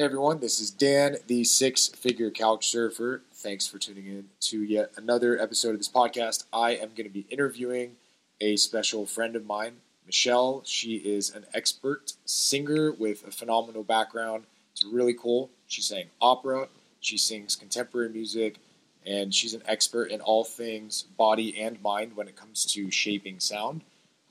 Hey 0.00 0.06
everyone, 0.06 0.40
this 0.40 0.60
is 0.60 0.70
Dan, 0.70 1.18
the 1.26 1.44
six 1.44 1.88
figure 1.88 2.30
couch 2.30 2.70
surfer. 2.70 3.20
Thanks 3.34 3.66
for 3.66 3.76
tuning 3.78 4.06
in 4.06 4.30
to 4.40 4.62
yet 4.62 4.92
another 4.96 5.38
episode 5.38 5.72
of 5.72 5.76
this 5.76 5.90
podcast. 5.90 6.44
I 6.54 6.70
am 6.70 6.94
going 6.96 7.04
to 7.04 7.10
be 7.10 7.26
interviewing 7.28 7.96
a 8.40 8.56
special 8.56 9.04
friend 9.04 9.36
of 9.36 9.44
mine, 9.44 9.74
Michelle. 10.06 10.62
She 10.64 10.94
is 10.94 11.28
an 11.28 11.44
expert 11.52 12.14
singer 12.24 12.92
with 12.92 13.28
a 13.28 13.30
phenomenal 13.30 13.82
background. 13.82 14.44
It's 14.72 14.86
really 14.86 15.12
cool. 15.12 15.50
She 15.66 15.82
sang 15.82 16.06
opera, 16.18 16.68
she 17.00 17.18
sings 17.18 17.54
contemporary 17.54 18.08
music, 18.08 18.56
and 19.04 19.34
she's 19.34 19.52
an 19.52 19.62
expert 19.66 20.06
in 20.06 20.22
all 20.22 20.44
things 20.44 21.02
body 21.18 21.60
and 21.60 21.82
mind 21.82 22.16
when 22.16 22.26
it 22.26 22.36
comes 22.36 22.64
to 22.72 22.90
shaping 22.90 23.38
sound. 23.38 23.82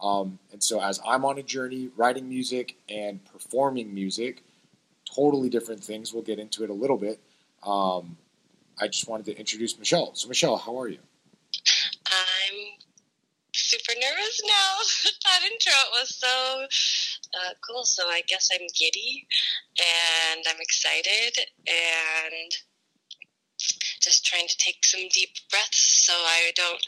Um, 0.02 0.40
and 0.52 0.64
so, 0.64 0.82
as 0.82 1.00
I'm 1.06 1.26
on 1.26 1.38
a 1.38 1.44
journey 1.44 1.92
writing 1.96 2.28
music 2.28 2.76
and 2.90 3.24
performing 3.24 3.94
music, 3.94 4.42
totally 5.20 5.50
different 5.50 5.84
things. 5.84 6.14
We'll 6.14 6.24
get 6.24 6.40
into 6.40 6.64
it 6.64 6.70
a 6.70 6.74
little 6.74 6.98
bit. 6.98 7.20
Um, 7.64 8.18
I 8.80 8.88
just 8.88 9.08
wanted 9.08 9.26
to 9.28 9.38
introduce 9.38 9.78
Michelle. 9.78 10.16
So, 10.16 10.28
Michelle, 10.28 10.58
how 10.58 10.80
are 10.80 10.88
you? 10.88 11.00
I'm 12.08 12.56
super 13.54 13.94
nervous 14.00 14.42
now. 14.46 15.12
that 15.26 15.52
intro 15.52 15.74
was 16.00 16.16
so 16.16 16.66
uh, 17.34 17.54
cool. 17.68 17.84
So, 17.84 18.08
I 18.08 18.22
guess 18.28 18.50
I'm 18.54 18.66
giddy 18.78 19.28
and 19.78 20.46
I'm 20.48 20.60
excited 20.60 21.38
and 21.68 22.52
just 24.02 24.26
trying 24.26 24.48
to 24.48 24.58
take 24.58 24.86
some 24.86 25.02
deep 25.14 25.32
breaths 25.52 26.06
so 26.06 26.14
I 26.14 26.52
don't 26.56 26.82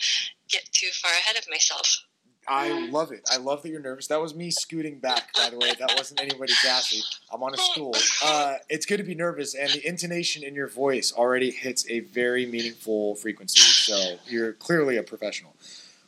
get 0.49 0.63
too 0.71 0.89
far 0.93 1.11
ahead 1.11 1.37
of 1.37 1.49
myself. 1.49 2.05
I 2.47 2.89
love 2.89 3.11
it. 3.11 3.21
I 3.31 3.37
love 3.37 3.61
that 3.61 3.69
you're 3.69 3.81
nervous. 3.81 4.07
That 4.07 4.19
was 4.19 4.33
me 4.35 4.51
scooting 4.51 4.99
back, 4.99 5.33
by 5.37 5.49
the 5.49 5.57
way. 5.57 5.73
That 5.79 5.93
wasn't 5.95 6.21
anybody 6.21 6.53
gassy. 6.63 7.01
I'm 7.31 7.41
on 7.43 7.53
a 7.53 7.57
stool. 7.57 7.93
Uh, 8.23 8.55
it's 8.67 8.85
good 8.85 8.97
to 8.97 9.03
be 9.03 9.15
nervous, 9.15 9.53
and 9.53 9.69
the 9.69 9.87
intonation 9.87 10.43
in 10.43 10.55
your 10.55 10.67
voice 10.67 11.13
already 11.13 11.51
hits 11.51 11.89
a 11.89 11.99
very 12.01 12.45
meaningful 12.45 13.15
frequency. 13.15 13.59
So 13.59 14.17
you're 14.25 14.53
clearly 14.53 14.97
a 14.97 15.03
professional. 15.03 15.55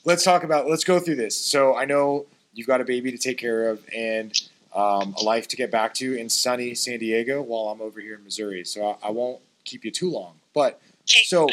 Let's 0.06 0.24
talk 0.24 0.44
about. 0.44 0.68
Let's 0.68 0.84
go 0.84 1.00
through 1.00 1.16
this. 1.16 1.38
So 1.38 1.76
I 1.76 1.86
know 1.86 2.26
you've 2.54 2.68
got 2.68 2.82
a 2.82 2.86
baby 2.86 3.12
to 3.12 3.18
take 3.18 3.38
care 3.38 3.70
of 3.70 3.86
and 3.96 4.34
um, 4.76 5.16
a 5.20 5.24
life 5.24 5.48
to 5.50 5.56
get 5.56 5.72
back 5.72 5.94
to 5.96 6.16
in 6.16 6.30
sunny 6.30 6.74
San 6.74 7.00
Diego, 7.00 7.42
while 7.42 7.70
I'm 7.70 7.82
over 7.82 8.02
here 8.02 8.16
in 8.16 8.24
Missouri. 8.24 8.66
So 8.66 8.98
I, 9.04 9.08
I 9.08 9.12
won't 9.12 9.40
keep 9.66 9.86
you 9.86 9.92
too 9.92 10.10
long. 10.10 10.34
But 10.54 10.82
so 11.06 11.48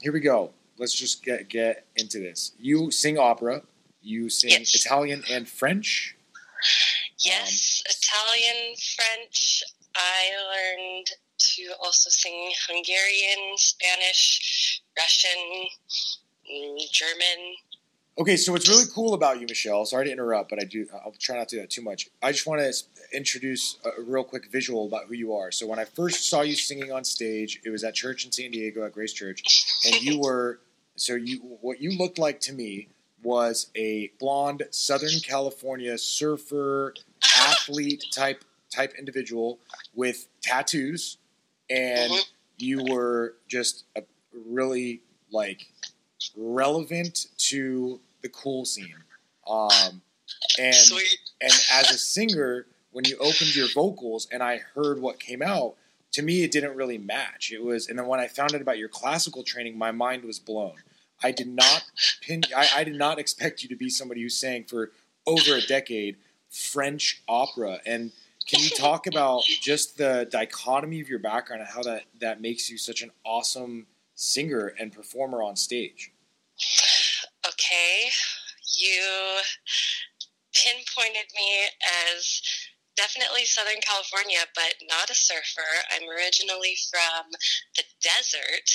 here 0.00 0.12
we 0.12 0.20
go. 0.20 0.50
Let's 0.78 0.94
just 0.94 1.22
get 1.22 1.48
get 1.48 1.84
into 1.96 2.18
this. 2.18 2.52
You 2.58 2.90
sing 2.90 3.18
opera 3.18 3.62
you 4.02 4.28
sing 4.28 4.50
yes. 4.50 4.74
Italian 4.74 5.22
and 5.30 5.48
French? 5.48 6.16
Yes, 7.24 7.82
um, 7.86 7.94
Italian, 7.96 8.76
French. 8.96 9.62
I 9.94 10.30
learned 10.50 11.06
to 11.38 11.72
also 11.82 12.10
sing 12.10 12.52
Hungarian, 12.68 13.56
Spanish, 13.56 14.82
Russian, 14.98 15.66
mm, 16.50 16.90
German. 16.90 17.54
Okay, 18.18 18.36
so 18.36 18.52
what's 18.52 18.68
really 18.68 18.84
cool 18.94 19.14
about 19.14 19.40
you, 19.40 19.46
Michelle? 19.46 19.86
Sorry 19.86 20.04
to 20.04 20.12
interrupt, 20.12 20.50
but 20.50 20.60
I 20.60 20.64
do. 20.64 20.86
I'll 20.92 21.14
try 21.18 21.36
not 21.36 21.48
to 21.48 21.56
do 21.56 21.60
that 21.62 21.70
too 21.70 21.82
much. 21.82 22.08
I 22.22 22.32
just 22.32 22.46
want 22.46 22.60
to 22.60 22.72
introduce 23.16 23.78
a 23.84 24.02
real 24.02 24.24
quick 24.24 24.50
visual 24.50 24.86
about 24.86 25.06
who 25.06 25.14
you 25.14 25.34
are. 25.34 25.50
So 25.50 25.66
when 25.66 25.78
I 25.78 25.84
first 25.84 26.28
saw 26.28 26.42
you 26.42 26.54
singing 26.54 26.92
on 26.92 27.04
stage, 27.04 27.60
it 27.64 27.70
was 27.70 27.84
at 27.84 27.94
church 27.94 28.26
in 28.26 28.32
San 28.32 28.50
Diego 28.50 28.84
at 28.84 28.92
Grace 28.92 29.12
Church, 29.12 29.64
and 29.86 30.02
you 30.02 30.18
were 30.22 30.60
so 30.96 31.14
you 31.14 31.38
what 31.60 31.80
you 31.80 31.96
looked 31.96 32.18
like 32.18 32.40
to 32.40 32.52
me 32.52 32.88
was 33.22 33.70
a 33.76 34.10
blonde 34.18 34.64
Southern 34.70 35.20
California 35.22 35.96
surfer 35.98 36.94
athlete 37.40 38.04
type 38.12 38.44
type 38.74 38.94
individual 38.98 39.58
with 39.94 40.28
tattoos, 40.42 41.18
and 41.68 42.10
mm-hmm. 42.10 42.22
you 42.58 42.84
were 42.88 43.34
just 43.48 43.84
a 43.96 44.02
really 44.46 45.02
like 45.30 45.66
relevant 46.36 47.26
to 47.36 48.00
the 48.22 48.28
cool 48.28 48.64
scene. 48.64 48.94
Um, 49.46 50.02
and 50.58 50.74
Sweet. 50.74 51.18
and 51.40 51.52
as 51.72 51.90
a 51.90 51.98
singer, 51.98 52.66
when 52.92 53.04
you 53.04 53.16
opened 53.16 53.54
your 53.54 53.68
vocals 53.74 54.28
and 54.30 54.42
I 54.42 54.60
heard 54.74 55.00
what 55.00 55.18
came 55.18 55.42
out, 55.42 55.74
to 56.12 56.22
me 56.22 56.42
it 56.42 56.52
didn't 56.52 56.76
really 56.76 56.98
match. 56.98 57.52
It 57.52 57.62
was, 57.62 57.88
and 57.88 57.98
then 57.98 58.06
when 58.06 58.20
I 58.20 58.28
found 58.28 58.54
out 58.54 58.60
about 58.60 58.78
your 58.78 58.88
classical 58.88 59.42
training, 59.42 59.76
my 59.76 59.90
mind 59.90 60.24
was 60.24 60.38
blown. 60.38 60.74
I 61.22 61.30
did 61.30 61.48
not 61.48 61.84
pin. 62.20 62.42
I, 62.56 62.68
I 62.76 62.84
did 62.84 62.96
not 62.96 63.18
expect 63.18 63.62
you 63.62 63.68
to 63.68 63.76
be 63.76 63.88
somebody 63.88 64.22
who 64.22 64.28
sang 64.28 64.64
for 64.64 64.92
over 65.26 65.54
a 65.54 65.60
decade 65.60 66.16
French 66.50 67.22
opera. 67.28 67.78
And 67.86 68.12
can 68.48 68.60
you 68.60 68.70
talk 68.70 69.06
about 69.06 69.42
just 69.44 69.98
the 69.98 70.28
dichotomy 70.30 71.00
of 71.00 71.08
your 71.08 71.18
background 71.18 71.62
and 71.62 71.70
how 71.70 71.82
that 71.82 72.04
that 72.20 72.40
makes 72.40 72.70
you 72.70 72.78
such 72.78 73.02
an 73.02 73.10
awesome 73.24 73.86
singer 74.14 74.74
and 74.78 74.92
performer 74.92 75.42
on 75.42 75.56
stage? 75.56 76.12
Okay, 77.46 78.10
you 78.78 79.38
pinpointed 80.52 81.26
me 81.34 81.64
as 82.14 82.40
definitely 82.96 83.44
Southern 83.44 83.80
California, 83.80 84.44
but 84.54 84.74
not 84.88 85.10
a 85.10 85.14
surfer. 85.14 85.66
I'm 85.92 86.08
originally 86.08 86.76
from 86.90 87.30
the 87.76 87.84
desert, 88.02 88.68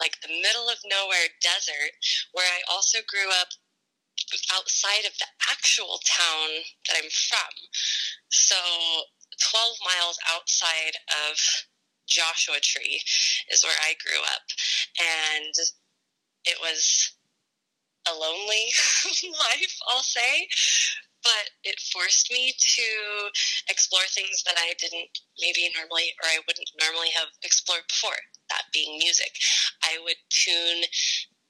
like 0.00 0.20
the 0.20 0.32
middle 0.42 0.68
of 0.68 0.78
nowhere 0.84 1.32
desert, 1.40 1.92
where 2.32 2.46
I 2.46 2.60
also 2.70 2.98
grew 3.08 3.30
up 3.30 3.48
outside 4.52 5.04
of 5.06 5.16
the 5.18 5.30
actual 5.50 6.00
town 6.04 6.64
that 6.88 6.96
I'm 6.96 7.10
from. 7.10 7.54
So 8.30 8.56
12 9.50 9.76
miles 9.84 10.18
outside 10.32 10.96
of 11.28 11.36
Joshua 12.06 12.60
Tree 12.60 13.00
is 13.50 13.64
where 13.64 13.76
I 13.80 13.94
grew 14.04 14.20
up. 14.20 14.46
And 15.00 15.54
it 16.44 16.58
was 16.60 17.12
a 18.08 18.12
lonely 18.12 18.68
life, 19.32 19.76
I'll 19.88 20.02
say 20.02 20.48
but 21.24 21.50
it 21.64 21.80
forced 21.80 22.30
me 22.30 22.52
to 22.52 22.88
explore 23.68 24.04
things 24.12 24.44
that 24.44 24.56
I 24.60 24.74
didn't 24.78 25.18
maybe 25.40 25.72
normally 25.74 26.12
or 26.22 26.28
I 26.28 26.44
wouldn't 26.46 26.70
normally 26.80 27.10
have 27.16 27.28
explored 27.42 27.88
before, 27.88 28.20
that 28.50 28.68
being 28.72 28.98
music. 28.98 29.32
I 29.82 29.98
would 30.04 30.20
tune 30.28 30.84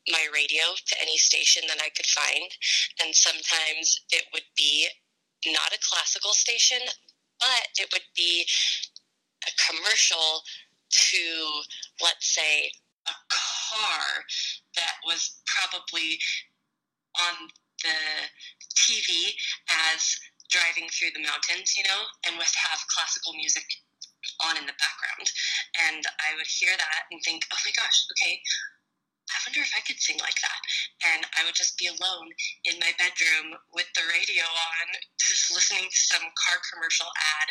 my 0.08 0.26
radio 0.32 0.62
to 0.86 0.94
any 1.02 1.18
station 1.18 1.64
that 1.68 1.82
I 1.82 1.90
could 1.90 2.06
find, 2.06 2.50
and 3.02 3.14
sometimes 3.14 4.00
it 4.10 4.24
would 4.32 4.46
be 4.56 4.86
not 5.46 5.74
a 5.74 5.82
classical 5.82 6.32
station, 6.32 6.80
but 7.40 7.68
it 7.78 7.88
would 7.92 8.06
be 8.16 8.46
a 9.46 9.50
commercial 9.68 10.42
to, 10.90 11.62
let's 12.02 12.32
say, 12.34 12.70
a 13.08 13.16
car 13.28 14.24
that 14.76 14.96
was 15.04 15.40
probably 15.46 16.18
on 17.20 17.48
the 17.82 17.98
TV 18.76 19.34
as 19.92 20.02
driving 20.50 20.88
through 20.92 21.14
the 21.14 21.24
mountains, 21.24 21.74
you 21.76 21.84
know, 21.84 22.00
and 22.26 22.36
would 22.36 22.46
have 22.46 22.90
classical 22.92 23.34
music 23.34 23.66
on 24.44 24.56
in 24.56 24.66
the 24.66 24.76
background. 24.78 25.26
And 25.90 26.02
I 26.22 26.36
would 26.36 26.48
hear 26.48 26.72
that 26.76 27.02
and 27.10 27.20
think, 27.24 27.46
oh 27.50 27.60
my 27.64 27.72
gosh, 27.74 28.06
okay, 28.12 28.40
I 29.32 29.36
wonder 29.48 29.64
if 29.64 29.72
I 29.72 29.82
could 29.82 30.00
sing 30.00 30.20
like 30.20 30.36
that. 30.44 30.60
And 31.10 31.24
I 31.36 31.44
would 31.44 31.56
just 31.56 31.80
be 31.80 31.88
alone 31.88 32.28
in 32.68 32.76
my 32.78 32.92
bedroom 33.00 33.56
with 33.72 33.88
the 33.96 34.04
radio 34.12 34.44
on, 34.44 34.86
just 35.16 35.48
listening 35.52 35.88
to 35.88 36.00
some 36.12 36.24
car 36.36 36.58
commercial 36.72 37.08
ad 37.40 37.48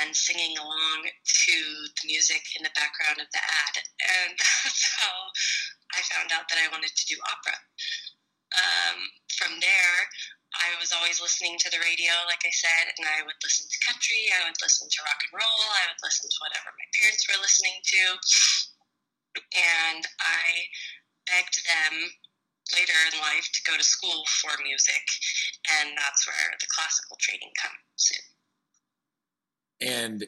and 0.00 0.16
singing 0.16 0.56
along 0.56 1.04
to 1.06 1.56
the 2.00 2.04
music 2.08 2.42
in 2.56 2.64
the 2.64 2.72
background 2.72 3.20
of 3.20 3.28
the 3.30 3.42
ad. 3.44 3.74
And 4.00 4.34
that's 4.64 4.84
how 4.96 5.16
I 5.92 6.00
found 6.08 6.32
out 6.32 6.48
that 6.48 6.60
I 6.60 6.72
wanted 6.72 6.92
to 6.96 7.04
do 7.04 7.20
opera 7.20 7.56
um, 8.54 8.98
from 9.36 9.52
there, 9.60 9.98
I 10.62 10.78
was 10.78 10.94
always 10.94 11.18
listening 11.18 11.58
to 11.58 11.70
the 11.70 11.82
radio, 11.82 12.14
like 12.30 12.46
I 12.46 12.54
said, 12.54 12.94
and 12.94 13.04
I 13.06 13.26
would 13.26 13.38
listen 13.42 13.66
to 13.66 13.86
country, 13.86 14.30
I 14.30 14.46
would 14.46 14.58
listen 14.62 14.86
to 14.86 15.04
rock 15.04 15.20
and 15.26 15.34
roll, 15.34 15.60
I 15.74 15.90
would 15.90 16.02
listen 16.02 16.30
to 16.30 16.38
whatever 16.42 16.70
my 16.70 16.88
parents 17.00 17.26
were 17.26 17.40
listening 17.42 17.78
to. 17.82 18.02
And 19.54 20.02
I 20.22 20.46
begged 21.26 21.58
them 21.66 21.94
later 22.72 22.94
in 23.10 23.18
life 23.18 23.50
to 23.50 23.60
go 23.66 23.76
to 23.76 23.82
school 23.82 24.22
for 24.40 24.54
music, 24.62 25.04
and 25.80 25.90
that's 25.98 26.22
where 26.26 26.54
the 26.60 26.70
classical 26.70 27.18
training 27.18 27.50
comes 27.58 28.02
in. 28.14 28.24
And 29.82 30.18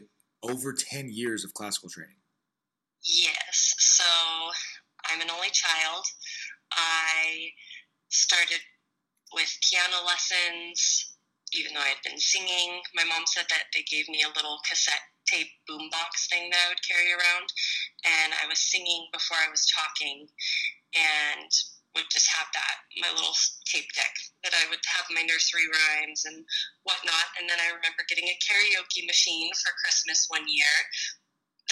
over 0.43 0.75
10 0.75 1.09
years 1.09 1.45
of 1.45 1.55
classical 1.55 1.89
training. 1.89 2.19
Yes. 3.03 3.75
So 3.79 4.05
I'm 5.07 5.21
an 5.21 5.31
only 5.31 5.51
child. 5.51 6.05
I 6.73 7.51
started 8.09 8.61
with 9.33 9.51
piano 9.63 10.05
lessons, 10.07 11.17
even 11.55 11.75
though 11.75 11.85
I 11.85 11.95
had 11.95 12.05
been 12.05 12.19
singing. 12.19 12.83
My 12.95 13.05
mom 13.05 13.27
said 13.27 13.47
that 13.51 13.71
they 13.75 13.83
gave 13.83 14.09
me 14.09 14.23
a 14.23 14.35
little 14.35 14.59
cassette 14.69 15.07
tape 15.27 15.51
boombox 15.69 16.31
thing 16.31 16.51
that 16.51 16.63
I 16.63 16.71
would 16.71 16.87
carry 16.87 17.11
around, 17.11 17.51
and 18.07 18.31
I 18.39 18.47
was 18.47 18.63
singing 18.63 19.11
before 19.13 19.39
I 19.43 19.51
was 19.51 19.67
talking, 19.67 20.29
and 20.95 21.51
would 21.97 22.13
just 22.13 22.29
have 22.29 22.47
that 22.53 22.77
my 23.01 23.09
little 23.09 23.35
tape 23.65 23.89
deck 23.97 24.13
that 24.45 24.53
I 24.53 24.69
would 24.69 24.85
have 24.85 25.09
my 25.09 25.25
nursery 25.25 25.65
rhymes 25.65 26.29
and 26.29 26.45
whatnot. 26.85 27.33
And 27.41 27.49
then 27.49 27.57
I 27.57 27.73
remember 27.73 28.05
getting 28.05 28.29
a 28.29 28.37
karaoke 28.45 29.09
machine 29.09 29.49
for 29.57 29.73
Christmas 29.81 30.29
one 30.29 30.45
year, 30.45 30.77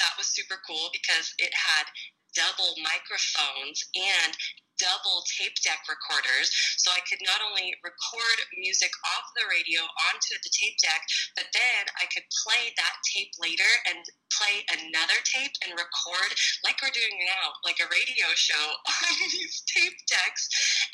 that 0.01 0.17
was 0.19 0.33
super 0.33 0.59
cool 0.67 0.91
because 0.91 1.31
it 1.39 1.53
had 1.53 1.87
double 2.35 2.75
microphones 2.83 3.85
and 3.95 4.33
double 4.79 5.25
tape 5.39 5.57
deck 5.63 5.83
recorders. 5.87 6.51
So 6.79 6.91
I 6.93 7.03
could 7.07 7.23
not 7.23 7.41
only 7.45 7.75
record 7.83 8.39
music 8.57 8.91
off 9.15 9.27
the 9.37 9.47
radio 9.47 9.83
onto 10.11 10.35
the 10.43 10.53
tape 10.53 10.79
deck, 10.83 11.03
but 11.37 11.49
then 11.55 11.83
I 11.99 12.07
could 12.11 12.27
play 12.45 12.75
that 12.77 12.97
tape 13.07 13.33
later 13.39 13.69
and 13.91 14.03
play 14.35 14.67
another 14.75 15.19
tape 15.23 15.55
and 15.63 15.79
record 15.79 16.31
like 16.67 16.79
we're 16.83 16.95
doing 16.95 17.15
now, 17.23 17.55
like 17.63 17.79
a 17.79 17.89
radio 17.91 18.29
show 18.35 18.67
on 19.07 19.15
these 19.31 19.63
tape 19.71 19.99
decks. 20.11 20.49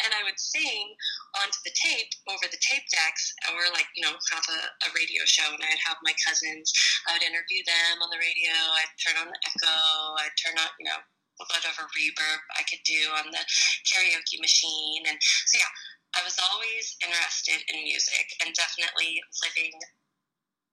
And 0.05 0.13
I 0.13 0.25
would 0.25 0.39
sing 0.39 0.93
onto 1.41 1.61
the 1.65 1.75
tape 1.75 2.13
over 2.29 2.47
the 2.49 2.61
tape 2.61 2.85
decks, 2.93 3.33
or 3.53 3.71
like, 3.73 3.89
you 3.97 4.05
know, 4.05 4.15
have 4.33 4.47
a, 4.51 4.61
a 4.85 4.89
radio 4.93 5.25
show. 5.25 5.47
And 5.49 5.65
I'd 5.65 5.87
have 5.89 6.01
my 6.05 6.15
cousins, 6.21 6.73
I 7.09 7.17
would 7.17 7.27
interview 7.27 7.65
them 7.65 8.05
on 8.05 8.11
the 8.13 8.21
radio, 8.21 8.53
I'd 8.53 8.93
turn 9.01 9.17
on 9.21 9.29
the 9.33 9.41
echo, 9.41 9.77
I'd 10.21 10.37
turn 10.37 10.57
on, 10.61 10.71
you 10.79 10.87
know, 10.89 11.01
whatever 11.49 11.89
reverb 11.97 12.41
I 12.59 12.63
could 12.69 12.83
do 12.85 13.09
on 13.17 13.33
the 13.33 13.43
karaoke 13.89 14.37
machine. 14.41 15.09
And 15.09 15.17
so, 15.21 15.57
yeah, 15.57 15.73
I 16.19 16.21
was 16.27 16.37
always 16.37 16.97
interested 17.01 17.63
in 17.73 17.87
music 17.87 18.27
and 18.45 18.53
definitely 18.53 19.23
living 19.41 19.73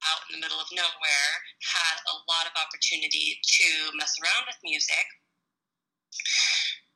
out 0.06 0.22
in 0.30 0.38
the 0.38 0.42
middle 0.42 0.60
of 0.60 0.70
nowhere 0.70 1.32
had 1.62 1.98
a 2.06 2.16
lot 2.30 2.46
of 2.46 2.54
opportunity 2.54 3.38
to 3.42 3.66
mess 3.98 4.14
around 4.22 4.46
with 4.46 4.58
music. 4.62 5.06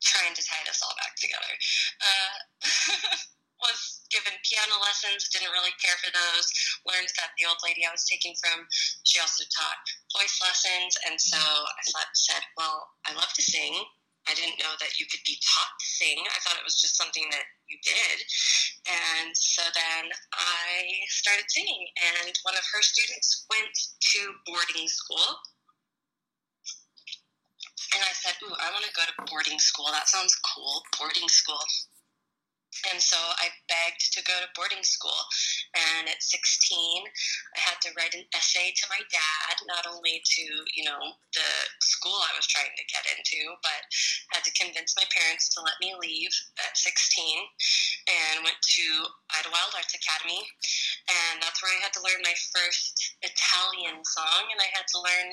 Trying 0.03 0.35
to 0.35 0.43
tie 0.43 0.63
this 0.67 0.83
all 0.83 0.95
back 0.99 1.15
together. 1.15 1.53
Uh, 2.03 2.35
was 3.63 4.03
given 4.11 4.35
piano 4.43 4.77
lessons, 4.83 5.31
didn't 5.31 5.55
really 5.55 5.75
care 5.79 5.95
for 6.03 6.11
those. 6.11 6.47
Learned 6.85 7.11
that 7.17 7.31
the 7.39 7.47
old 7.47 7.63
lady 7.63 7.87
I 7.87 7.95
was 7.95 8.05
taking 8.05 8.35
from, 8.43 8.67
she 9.05 9.21
also 9.21 9.45
taught 9.51 9.79
voice 10.15 10.39
lessons. 10.43 10.97
And 11.09 11.21
so 11.21 11.39
I 11.39 11.83
thought, 11.91 12.11
said, 12.15 12.43
well, 12.57 12.87
I 13.07 13.15
love 13.15 13.33
to 13.35 13.43
sing. 13.43 13.75
I 14.29 14.35
didn't 14.35 14.63
know 14.63 14.71
that 14.79 14.99
you 15.01 15.07
could 15.11 15.23
be 15.27 15.35
taught 15.43 15.75
to 15.81 15.87
sing. 15.87 16.23
I 16.23 16.39
thought 16.47 16.59
it 16.59 16.67
was 16.67 16.79
just 16.79 16.95
something 16.95 17.27
that 17.31 17.47
you 17.67 17.77
did. 17.83 18.17
And 18.87 19.35
so 19.35 19.63
then 19.75 20.11
I 20.31 20.87
started 21.11 21.51
singing, 21.51 21.87
and 21.99 22.31
one 22.43 22.55
of 22.55 22.63
her 22.71 22.83
students 22.83 23.47
went 23.51 23.75
to 23.75 24.21
boarding 24.47 24.87
school. 24.87 25.27
And 27.95 28.03
I 28.03 28.15
said, 28.15 28.39
Ooh, 28.47 28.55
I 28.63 28.71
want 28.71 28.87
to 28.87 28.95
go 28.95 29.03
to 29.03 29.31
boarding 29.31 29.59
school. 29.59 29.91
That 29.91 30.09
sounds 30.09 30.39
cool. 30.55 30.83
Boarding 30.99 31.29
school. 31.29 31.61
And 32.91 32.99
so 33.01 33.17
I 33.17 33.53
begged 33.69 34.13
to 34.17 34.25
go 34.25 34.33
to 34.41 34.49
boarding 34.57 34.83
school. 34.83 35.17
And 35.77 36.09
at 36.09 36.23
16, 36.25 37.05
I 37.57 37.61
had 37.61 37.79
to 37.85 37.93
write 37.97 38.17
an 38.17 38.25
essay 38.33 38.73
to 38.73 38.87
my 38.89 39.01
dad, 39.13 39.55
not 39.69 39.85
only 39.85 40.25
to, 40.25 40.45
you 40.75 40.85
know, 40.89 41.01
the 41.37 41.51
school 41.85 42.17
I 42.17 42.33
was 42.37 42.49
trying 42.49 42.73
to 42.73 42.91
get 42.93 43.05
into, 43.13 43.41
but 43.61 43.83
had 44.33 44.45
to 44.45 44.53
convince 44.57 44.97
my 44.97 45.05
parents 45.13 45.53
to 45.55 45.61
let 45.61 45.77
me 45.81 45.93
leave 46.01 46.33
at 46.65 46.77
16 46.77 47.45
and 48.09 48.45
went 48.45 48.61
to 48.61 48.87
Idyllwild 49.37 49.77
Arts 49.77 49.95
Academy. 49.95 50.43
And 51.09 51.45
that's 51.45 51.61
where 51.63 51.73
I 51.73 51.81
had 51.85 51.95
to 51.97 52.05
learn 52.05 52.25
my 52.25 52.37
first 52.57 52.97
Italian 53.23 54.01
song. 54.05 54.49
And 54.51 54.61
I 54.61 54.69
had 54.73 54.89
to 54.97 54.99
learn, 54.99 55.29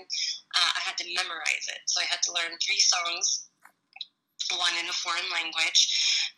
uh, 0.56 0.72
I 0.76 0.82
had 0.86 1.00
to 1.02 1.08
memorize 1.16 1.68
it. 1.72 1.82
So 1.88 2.04
I 2.04 2.08
had 2.08 2.22
to 2.28 2.36
learn 2.36 2.60
three 2.60 2.80
songs 2.80 3.49
one 4.58 4.74
in 4.80 4.90
a 4.90 4.96
foreign 4.96 5.28
language. 5.30 5.82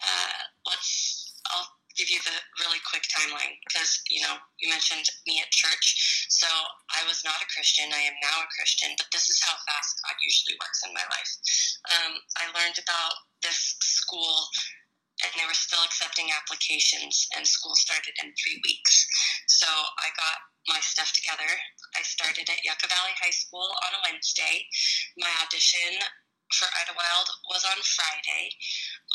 Uh, 0.02 0.42
let's, 0.68 1.40
I'll 1.52 1.70
give 1.98 2.10
you 2.10 2.20
the 2.24 2.38
really 2.64 2.80
quick 2.88 3.04
timeline 3.12 3.60
because, 3.68 4.00
you 4.10 4.24
know, 4.24 4.40
you 4.60 4.72
mentioned 4.72 5.06
me 5.28 5.44
at 5.44 5.52
church. 5.52 6.28
So 6.30 6.48
I 6.96 7.04
was 7.08 7.24
not 7.24 7.44
a 7.44 7.52
Christian. 7.52 7.92
I 7.92 8.08
am 8.08 8.18
now 8.24 8.44
a 8.44 8.54
Christian, 8.56 8.96
but 8.96 9.12
this 9.12 9.28
is 9.30 9.40
how 9.44 9.56
fast 9.68 10.00
God 10.04 10.16
usually 10.24 10.56
works 10.60 10.82
in 10.88 10.96
my 10.96 11.04
life. 11.04 11.32
Um, 11.92 12.14
I 12.40 12.46
learned 12.56 12.80
about 12.80 13.16
this 13.44 13.76
school 13.80 14.48
and 15.22 15.32
they 15.38 15.46
were 15.46 15.58
still 15.58 15.82
accepting 15.86 16.34
applications 16.34 17.30
and 17.38 17.46
school 17.46 17.76
started 17.78 18.16
in 18.24 18.34
three 18.34 18.58
weeks. 18.66 19.06
So 19.46 19.70
I 19.70 20.10
got 20.18 20.38
my 20.68 20.82
stuff 20.82 21.14
together. 21.14 21.50
I 21.94 22.02
started 22.02 22.50
at 22.50 22.64
Yucca 22.66 22.90
Valley 22.90 23.14
High 23.22 23.34
School 23.34 23.70
on 23.86 23.92
a 23.98 24.04
Wednesday. 24.10 24.66
My 25.18 25.30
audition 25.46 26.02
for 26.54 26.68
Idyllwild 26.84 27.28
was 27.48 27.64
on 27.64 27.80
Friday. 27.84 28.52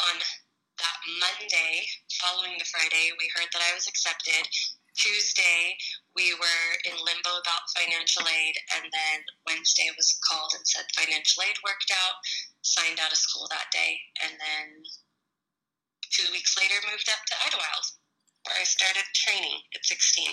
On 0.08 0.16
that 0.16 0.98
Monday, 1.20 1.84
following 2.20 2.56
the 2.58 2.68
Friday, 2.68 3.12
we 3.16 3.30
heard 3.36 3.48
that 3.52 3.64
I 3.64 3.74
was 3.74 3.88
accepted. 3.88 4.44
Tuesday, 4.96 5.76
we 6.16 6.32
were 6.40 6.68
in 6.88 6.96
limbo 6.96 7.36
about 7.36 7.68
financial 7.76 8.24
aid, 8.24 8.56
and 8.76 8.88
then 8.88 9.18
Wednesday 9.44 9.92
was 9.96 10.16
called 10.24 10.52
and 10.56 10.64
said 10.64 10.88
financial 10.96 11.44
aid 11.44 11.56
worked 11.60 11.92
out, 11.92 12.16
signed 12.64 13.00
out 13.00 13.12
of 13.12 13.20
school 13.20 13.46
that 13.52 13.68
day, 13.72 14.00
and 14.24 14.32
then 14.40 14.80
two 16.08 16.32
weeks 16.32 16.56
later 16.56 16.80
moved 16.88 17.08
up 17.12 17.20
to 17.28 17.36
Idyllwild, 17.44 17.86
where 18.48 18.56
I 18.56 18.64
started 18.64 19.04
training 19.12 19.60
at 19.76 19.84
16. 19.84 20.32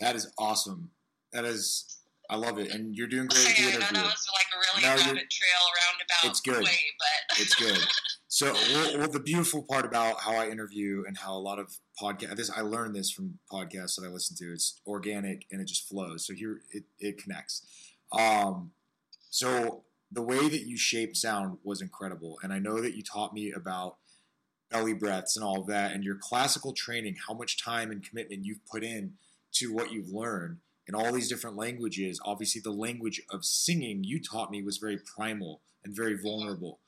That 0.00 0.16
is 0.16 0.30
awesome. 0.38 0.90
That 1.32 1.44
is 1.44 2.02
I 2.30 2.36
love 2.36 2.58
it, 2.58 2.74
and 2.74 2.94
you're 2.96 3.06
doing 3.06 3.26
great. 3.30 3.46
Okay, 3.46 3.68
I 3.68 3.72
know 3.72 3.78
that 3.78 4.04
was 4.04 4.28
like 4.32 4.46
a 4.54 4.80
really 4.80 4.96
no, 4.96 4.96
trail 4.96 5.64
roundabout 5.82 6.30
it's 6.30 6.40
good. 6.40 6.64
way, 6.64 6.78
but 6.98 7.40
it's 7.40 7.54
good. 7.54 7.78
So, 8.34 8.52
well, 8.52 8.98
well, 8.98 9.08
the 9.08 9.20
beautiful 9.20 9.62
part 9.62 9.84
about 9.84 10.22
how 10.22 10.32
I 10.34 10.48
interview 10.48 11.04
and 11.06 11.16
how 11.16 11.34
a 11.34 11.38
lot 11.38 11.60
of 11.60 11.78
podcast 12.02 12.34
this 12.34 12.50
I 12.50 12.62
learned 12.62 12.96
this 12.96 13.08
from 13.08 13.38
podcasts 13.48 13.94
that 13.94 14.04
I 14.04 14.08
listen 14.08 14.36
to. 14.38 14.52
It's 14.52 14.80
organic 14.88 15.46
and 15.52 15.60
it 15.60 15.66
just 15.66 15.88
flows. 15.88 16.26
So 16.26 16.34
here 16.34 16.60
it, 16.72 16.82
it 16.98 17.22
connects. 17.22 17.64
Um, 18.10 18.72
so 19.30 19.84
the 20.10 20.20
way 20.20 20.48
that 20.48 20.66
you 20.66 20.76
shape 20.76 21.16
sound 21.16 21.58
was 21.62 21.80
incredible, 21.80 22.40
and 22.42 22.52
I 22.52 22.58
know 22.58 22.80
that 22.80 22.96
you 22.96 23.04
taught 23.04 23.34
me 23.34 23.52
about 23.52 23.98
belly 24.68 24.94
breaths 24.94 25.36
and 25.36 25.44
all 25.44 25.60
of 25.60 25.68
that, 25.68 25.92
and 25.92 26.02
your 26.02 26.16
classical 26.20 26.72
training, 26.72 27.14
how 27.28 27.34
much 27.34 27.62
time 27.62 27.92
and 27.92 28.02
commitment 28.02 28.44
you've 28.44 28.66
put 28.66 28.82
in 28.82 29.12
to 29.52 29.72
what 29.72 29.92
you've 29.92 30.10
learned 30.10 30.58
in 30.86 30.94
all 30.94 31.12
these 31.12 31.28
different 31.28 31.56
languages. 31.56 32.20
Obviously, 32.24 32.60
the 32.60 32.70
language 32.70 33.22
of 33.30 33.44
singing 33.44 34.04
you 34.04 34.20
taught 34.20 34.50
me 34.50 34.62
was 34.62 34.78
very 34.78 34.98
primal 35.16 35.62
and 35.84 35.94
very 35.94 36.16
vulnerable. 36.16 36.80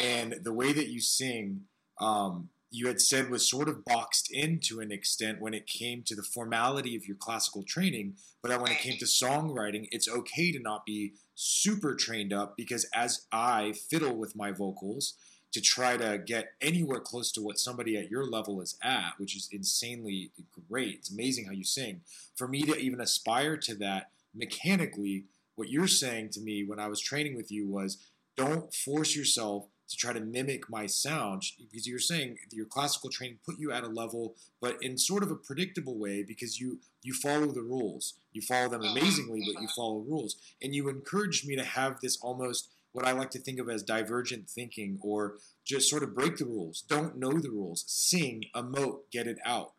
And 0.00 0.36
the 0.42 0.52
way 0.52 0.72
that 0.72 0.88
you 0.88 1.00
sing, 1.00 1.62
um, 2.00 2.48
you 2.70 2.88
had 2.88 3.00
said 3.00 3.30
was 3.30 3.48
sort 3.48 3.68
of 3.68 3.84
boxed 3.84 4.32
in 4.32 4.58
to 4.64 4.80
an 4.80 4.90
extent 4.90 5.40
when 5.40 5.54
it 5.54 5.66
came 5.68 6.02
to 6.06 6.16
the 6.16 6.24
formality 6.24 6.96
of 6.96 7.06
your 7.06 7.16
classical 7.16 7.62
training, 7.62 8.14
but 8.42 8.60
when 8.60 8.72
it 8.72 8.78
came 8.78 8.98
to 8.98 9.04
songwriting, 9.04 9.86
it's 9.92 10.08
okay 10.08 10.50
to 10.50 10.58
not 10.58 10.84
be 10.84 11.12
super 11.36 11.94
trained 11.94 12.32
up 12.32 12.56
because 12.56 12.88
as 12.94 13.26
I 13.30 13.74
fiddle 13.90 14.16
with 14.16 14.34
my 14.34 14.50
vocals, 14.50 15.14
to 15.54 15.60
try 15.60 15.96
to 15.96 16.18
get 16.18 16.54
anywhere 16.60 16.98
close 16.98 17.30
to 17.30 17.40
what 17.40 17.60
somebody 17.60 17.96
at 17.96 18.10
your 18.10 18.24
level 18.28 18.60
is 18.60 18.76
at, 18.82 19.12
which 19.18 19.36
is 19.36 19.48
insanely 19.52 20.32
great. 20.68 20.96
It's 20.96 21.12
amazing 21.12 21.44
how 21.44 21.52
you 21.52 21.62
sing. 21.62 22.00
For 22.34 22.48
me 22.48 22.62
to 22.62 22.76
even 22.76 23.00
aspire 23.00 23.56
to 23.58 23.76
that 23.76 24.10
mechanically, 24.34 25.26
what 25.54 25.70
you're 25.70 25.86
saying 25.86 26.30
to 26.30 26.40
me 26.40 26.64
when 26.64 26.80
I 26.80 26.88
was 26.88 27.00
training 27.00 27.36
with 27.36 27.52
you 27.52 27.68
was 27.68 27.98
don't 28.36 28.74
force 28.74 29.14
yourself 29.14 29.66
to 29.88 29.96
try 29.96 30.12
to 30.12 30.20
mimic 30.20 30.68
my 30.68 30.86
sound 30.86 31.44
because 31.70 31.86
you're 31.86 32.00
saying 32.00 32.36
your 32.50 32.66
classical 32.66 33.10
training 33.10 33.38
put 33.46 33.58
you 33.58 33.70
at 33.70 33.84
a 33.84 33.88
level 33.88 34.34
but 34.60 34.76
in 34.82 34.96
sort 34.96 35.22
of 35.22 35.30
a 35.30 35.36
predictable 35.36 35.98
way 35.98 36.24
because 36.26 36.58
you 36.58 36.80
you 37.02 37.12
follow 37.12 37.46
the 37.52 37.60
rules 37.60 38.14
you 38.32 38.40
follow 38.40 38.68
them 38.68 38.80
uh-huh. 38.80 38.92
amazingly 38.92 39.42
but 39.46 39.60
you 39.60 39.68
follow 39.76 39.98
rules 39.98 40.36
and 40.62 40.74
you 40.74 40.88
encouraged 40.88 41.46
me 41.46 41.54
to 41.54 41.62
have 41.62 42.00
this 42.00 42.18
almost 42.22 42.70
what 42.94 43.06
I 43.06 43.12
like 43.12 43.30
to 43.30 43.40
think 43.40 43.58
of 43.58 43.68
as 43.68 43.82
divergent 43.82 44.48
thinking 44.48 44.98
or 45.02 45.34
just 45.66 45.90
sort 45.90 46.04
of 46.04 46.14
break 46.14 46.36
the 46.36 46.46
rules. 46.46 46.84
Don't 46.88 47.18
know 47.18 47.32
the 47.32 47.50
rules. 47.50 47.84
Sing, 47.88 48.44
emote, 48.54 49.00
get 49.10 49.26
it 49.26 49.38
out. 49.44 49.72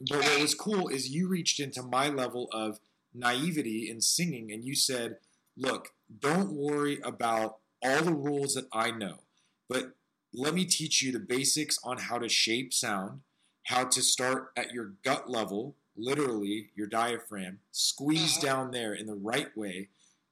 But 0.00 0.20
what 0.20 0.40
was 0.40 0.54
cool 0.54 0.88
is 0.88 1.10
you 1.10 1.28
reached 1.28 1.60
into 1.60 1.82
my 1.82 2.08
level 2.08 2.48
of 2.52 2.80
naivety 3.14 3.90
in 3.90 4.00
singing 4.00 4.50
and 4.50 4.64
you 4.64 4.74
said, 4.74 5.18
look, 5.56 5.90
don't 6.18 6.52
worry 6.52 6.98
about 7.04 7.58
all 7.82 8.02
the 8.02 8.14
rules 8.14 8.54
that 8.54 8.68
I 8.72 8.90
know, 8.90 9.18
but 9.68 9.92
let 10.32 10.54
me 10.54 10.64
teach 10.64 11.02
you 11.02 11.12
the 11.12 11.18
basics 11.18 11.78
on 11.84 11.98
how 11.98 12.18
to 12.18 12.28
shape 12.28 12.72
sound, 12.72 13.20
how 13.64 13.84
to 13.84 14.02
start 14.02 14.52
at 14.56 14.72
your 14.72 14.94
gut 15.04 15.30
level, 15.30 15.76
literally 15.94 16.70
your 16.74 16.86
diaphragm, 16.86 17.58
squeeze 17.70 18.38
uh-huh. 18.38 18.46
down 18.46 18.70
there 18.70 18.94
in 18.94 19.06
the 19.06 19.14
right 19.14 19.54
way, 19.56 19.88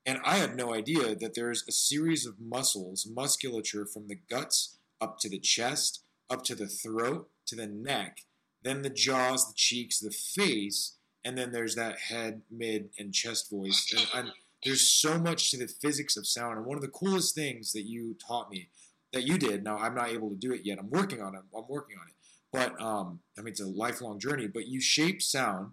and 0.07 0.19
I 0.25 0.37
had 0.37 0.57
no 0.57 0.75
idea 0.75 1.15
that 1.15 1.35
there's 1.35 1.65
a 1.67 1.73
series 1.73 2.27
of 2.27 2.41
muscles, 2.41 3.09
musculature 3.11 3.87
from 3.87 4.09
the 4.09 4.19
guts 4.29 4.77
up 5.01 5.19
to 5.21 5.29
the 5.29 5.39
chest, 5.39 6.03
up 6.29 6.45
to 6.45 6.55
the 6.55 6.67
throat, 6.67 7.31
to 7.47 7.57
the 7.57 7.67
neck, 7.67 8.21
then 8.63 8.83
the 8.83 8.91
jaws, 8.91 9.49
the 9.49 9.55
cheeks, 9.55 9.99
the 9.99 10.11
face, 10.11 10.97
and 11.25 11.39
then 11.39 11.53
there's 11.53 11.75
that 11.75 11.99
head, 12.11 12.43
mid, 12.51 12.91
and 12.99 13.15
chest 13.15 13.51
voice. 13.51 13.93
And, 13.97 14.27
and 14.27 14.33
there's 14.63 14.89
so 14.89 15.19
much 15.19 15.51
to 15.51 15.57
the 15.57 15.69
physics 15.69 16.17
of 16.17 16.27
sound. 16.27 16.59
And 16.59 16.67
one 16.67 16.77
of 16.77 16.83
the 16.83 16.89
coolest 16.89 17.35
things 17.35 17.73
that 17.73 17.85
you 17.85 18.17
taught 18.27 18.51
me, 18.51 18.69
that 19.13 19.25
you 19.25 19.39
did, 19.39 19.65
now 19.65 19.79
I'm 19.79 19.95
not 19.95 20.11
able 20.11 20.29
to 20.29 20.37
do 20.37 20.53
it 20.53 20.63
yet. 20.65 20.79
I'm 20.79 20.91
working 20.91 21.23
on 21.23 21.35
it. 21.35 21.41
I'm 21.57 21.65
working 21.69 21.97
on 21.99 22.09
it. 22.09 22.15
But 22.53 22.81
um, 22.81 23.21
I 23.39 23.43
mean, 23.43 23.53
it's 23.53 23.61
a 23.61 23.67
lifelong 23.67 24.19
journey. 24.19 24.49
But 24.49 24.67
you 24.67 24.81
shape 24.83 25.23
sound 25.23 25.73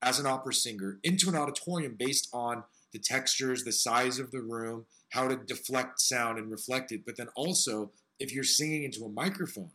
as 0.00 0.18
an 0.18 0.26
opera 0.26 0.54
singer 0.54 0.98
into 1.02 1.28
an 1.28 1.36
auditorium 1.36 1.94
based 1.98 2.30
on– 2.32 2.64
the 2.96 3.02
textures, 3.02 3.62
the 3.62 3.72
size 3.72 4.18
of 4.18 4.30
the 4.30 4.40
room, 4.40 4.86
how 5.10 5.28
to 5.28 5.36
deflect 5.36 6.00
sound 6.00 6.38
and 6.38 6.50
reflect 6.50 6.92
it. 6.92 7.04
But 7.04 7.18
then 7.18 7.28
also, 7.36 7.92
if 8.18 8.32
you're 8.32 8.42
singing 8.42 8.84
into 8.84 9.04
a 9.04 9.10
microphone, 9.10 9.72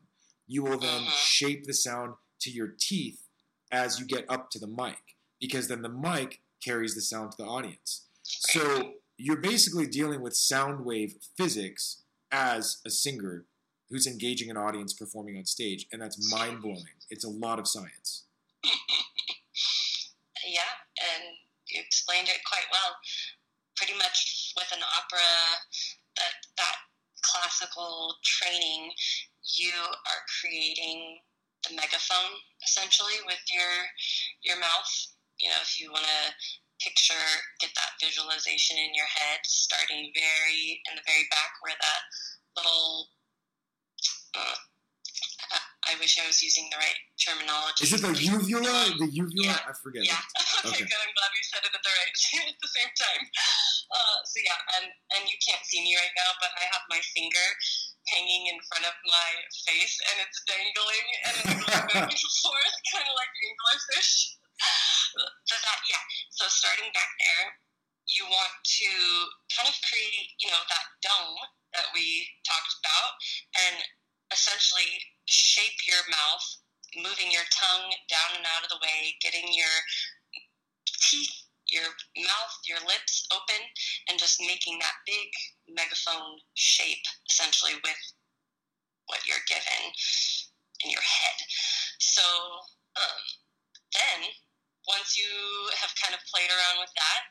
you 0.48 0.64
will 0.64 0.80
then 0.80 1.04
Mhm. 1.04 1.12
shape 1.12 1.66
the 1.66 1.74
sound 1.74 2.16
to 2.40 2.50
your 2.50 2.70
teeth 2.80 3.28
as 3.72 4.00
you 4.00 4.06
get 4.06 4.26
up 4.28 4.50
to 4.52 4.60
the 4.60 4.66
mic, 4.68 5.16
because 5.40 5.68
then 5.68 5.84
the 5.84 5.90
mic 5.90 6.42
carries 6.64 6.96
the 6.96 7.02
sound 7.02 7.32
to 7.32 7.38
the 7.38 7.46
audience. 7.46 8.08
So 8.24 8.96
you're 9.18 9.38
basically 9.40 9.86
dealing 9.86 10.22
with 10.22 10.36
sound 10.36 10.84
wave 10.84 11.16
physics 11.38 12.02
as 12.32 12.82
a 12.86 12.90
singer 12.90 13.46
who's 13.90 14.08
engaging 14.08 14.50
an 14.50 14.58
audience 14.58 14.94
performing 14.94 15.38
on 15.38 15.46
stage, 15.46 15.86
and 15.92 16.02
that's 16.02 16.18
mind 16.32 16.62
blowing. 16.64 17.00
It's 17.12 17.24
a 17.24 17.30
lot 17.30 17.60
of 17.60 17.68
science. 17.68 18.24
Yeah, 20.44 20.74
and 20.98 21.38
explained 21.80 22.28
it 22.28 22.44
quite 22.44 22.68
well. 22.72 22.98
Pretty 23.76 23.96
much 23.96 24.52
with 24.58 24.68
an 24.76 24.84
opera, 24.84 25.32
that 26.18 26.36
that 26.58 26.78
classical 27.24 28.18
training, 28.24 28.92
you 29.56 29.74
are 29.78 30.22
creating 30.42 31.20
the 31.68 31.76
megaphone 31.76 32.36
essentially 32.66 33.22
with 33.26 33.42
your 33.54 33.74
your 34.44 34.60
mouth. 34.60 34.92
You 35.40 35.50
know, 35.50 35.62
if 35.62 35.80
you 35.80 35.92
want 35.92 36.06
to 36.06 36.34
picture, 36.84 37.30
get 37.62 37.70
that 37.78 37.98
visualization 38.02 38.78
in 38.78 38.94
your 38.94 39.10
head, 39.10 39.40
starting 39.46 40.12
very 40.14 40.82
in 40.90 40.98
the 40.98 41.06
very 41.06 41.26
back 41.30 41.54
where 41.62 41.78
that 41.80 42.02
little. 42.58 43.10
Uh, 44.34 44.56
I 45.92 46.00
wish 46.00 46.16
I 46.16 46.24
was 46.24 46.40
using 46.40 46.72
the 46.72 46.80
right 46.80 47.00
terminology. 47.20 47.84
Is 47.84 47.92
it 47.92 48.00
the 48.00 48.16
uvula? 48.16 48.96
The 49.04 49.12
uvula? 49.12 49.52
Yeah. 49.52 49.68
I 49.68 49.76
forget. 49.76 50.08
Yeah. 50.08 50.24
Okay. 50.62 50.86
Okay, 50.86 50.86
good. 50.86 51.02
I'm 51.02 51.16
glad 51.18 51.34
we 51.34 51.42
said 51.42 51.66
it 51.66 51.74
at 51.74 51.82
the 51.82 51.90
right 51.90 52.16
at 52.54 52.60
the 52.62 52.70
same 52.70 52.92
time. 52.94 53.24
Uh, 53.90 54.18
so 54.30 54.38
yeah, 54.46 54.78
and 54.78 54.94
and 55.18 55.24
you 55.26 55.34
can't 55.42 55.66
see 55.66 55.82
me 55.82 55.98
right 55.98 56.14
now, 56.14 56.32
but 56.38 56.54
I 56.54 56.70
have 56.70 56.86
my 56.86 57.02
finger 57.18 57.48
hanging 58.14 58.46
in 58.54 58.62
front 58.70 58.86
of 58.86 58.94
my 59.10 59.32
face, 59.66 59.98
and 60.06 60.22
it's 60.22 60.38
dangling, 60.46 61.08
and 61.26 61.34
it's 61.50 61.66
going 61.66 61.90
back 61.98 62.14
and 62.14 62.30
forth, 62.46 62.76
kind 62.94 63.10
of 63.10 63.18
like 63.18 63.34
anglerfish. 63.42 64.38
So 65.50 65.56
that 65.66 65.80
yeah. 65.90 66.04
So 66.30 66.46
starting 66.46 66.94
back 66.94 67.10
there, 67.18 67.58
you 68.06 68.30
want 68.30 68.54
to 68.62 68.92
kind 69.58 69.66
of 69.66 69.76
create, 69.90 70.30
you 70.46 70.54
know, 70.54 70.62
that 70.62 70.86
dome 71.02 71.42
that 71.74 71.90
we 71.98 72.30
talked 72.46 72.74
about, 72.86 73.12
and 73.66 73.82
essentially 74.30 75.02
shape 75.26 75.88
your 75.88 76.04
mouth 76.10 76.46
moving 76.96 77.32
your 77.32 77.48
tongue 77.52 77.88
down 78.12 78.36
and 78.36 78.48
out 78.52 78.64
of 78.68 78.72
the 78.72 78.82
way, 78.84 79.16
getting 79.24 79.48
your 79.54 79.76
teeth, 80.86 81.48
your 81.72 81.88
mouth, 82.20 82.56
your 82.68 82.84
lips 82.84 83.28
open, 83.32 83.62
and 84.10 84.20
just 84.20 84.44
making 84.44 84.76
that 84.80 85.00
big 85.08 85.32
megaphone 85.72 86.36
shape 86.56 87.04
essentially 87.30 87.80
with 87.84 88.02
what 89.08 89.24
you're 89.24 89.44
given 89.48 89.92
in 90.84 90.92
your 90.92 91.04
head. 91.04 91.38
So 92.00 92.24
um, 93.00 93.24
then, 93.96 94.28
once 94.88 95.16
you 95.16 95.32
have 95.80 95.96
kind 95.96 96.12
of 96.12 96.20
played 96.28 96.52
around 96.52 96.84
with 96.84 96.92
that, 97.00 97.22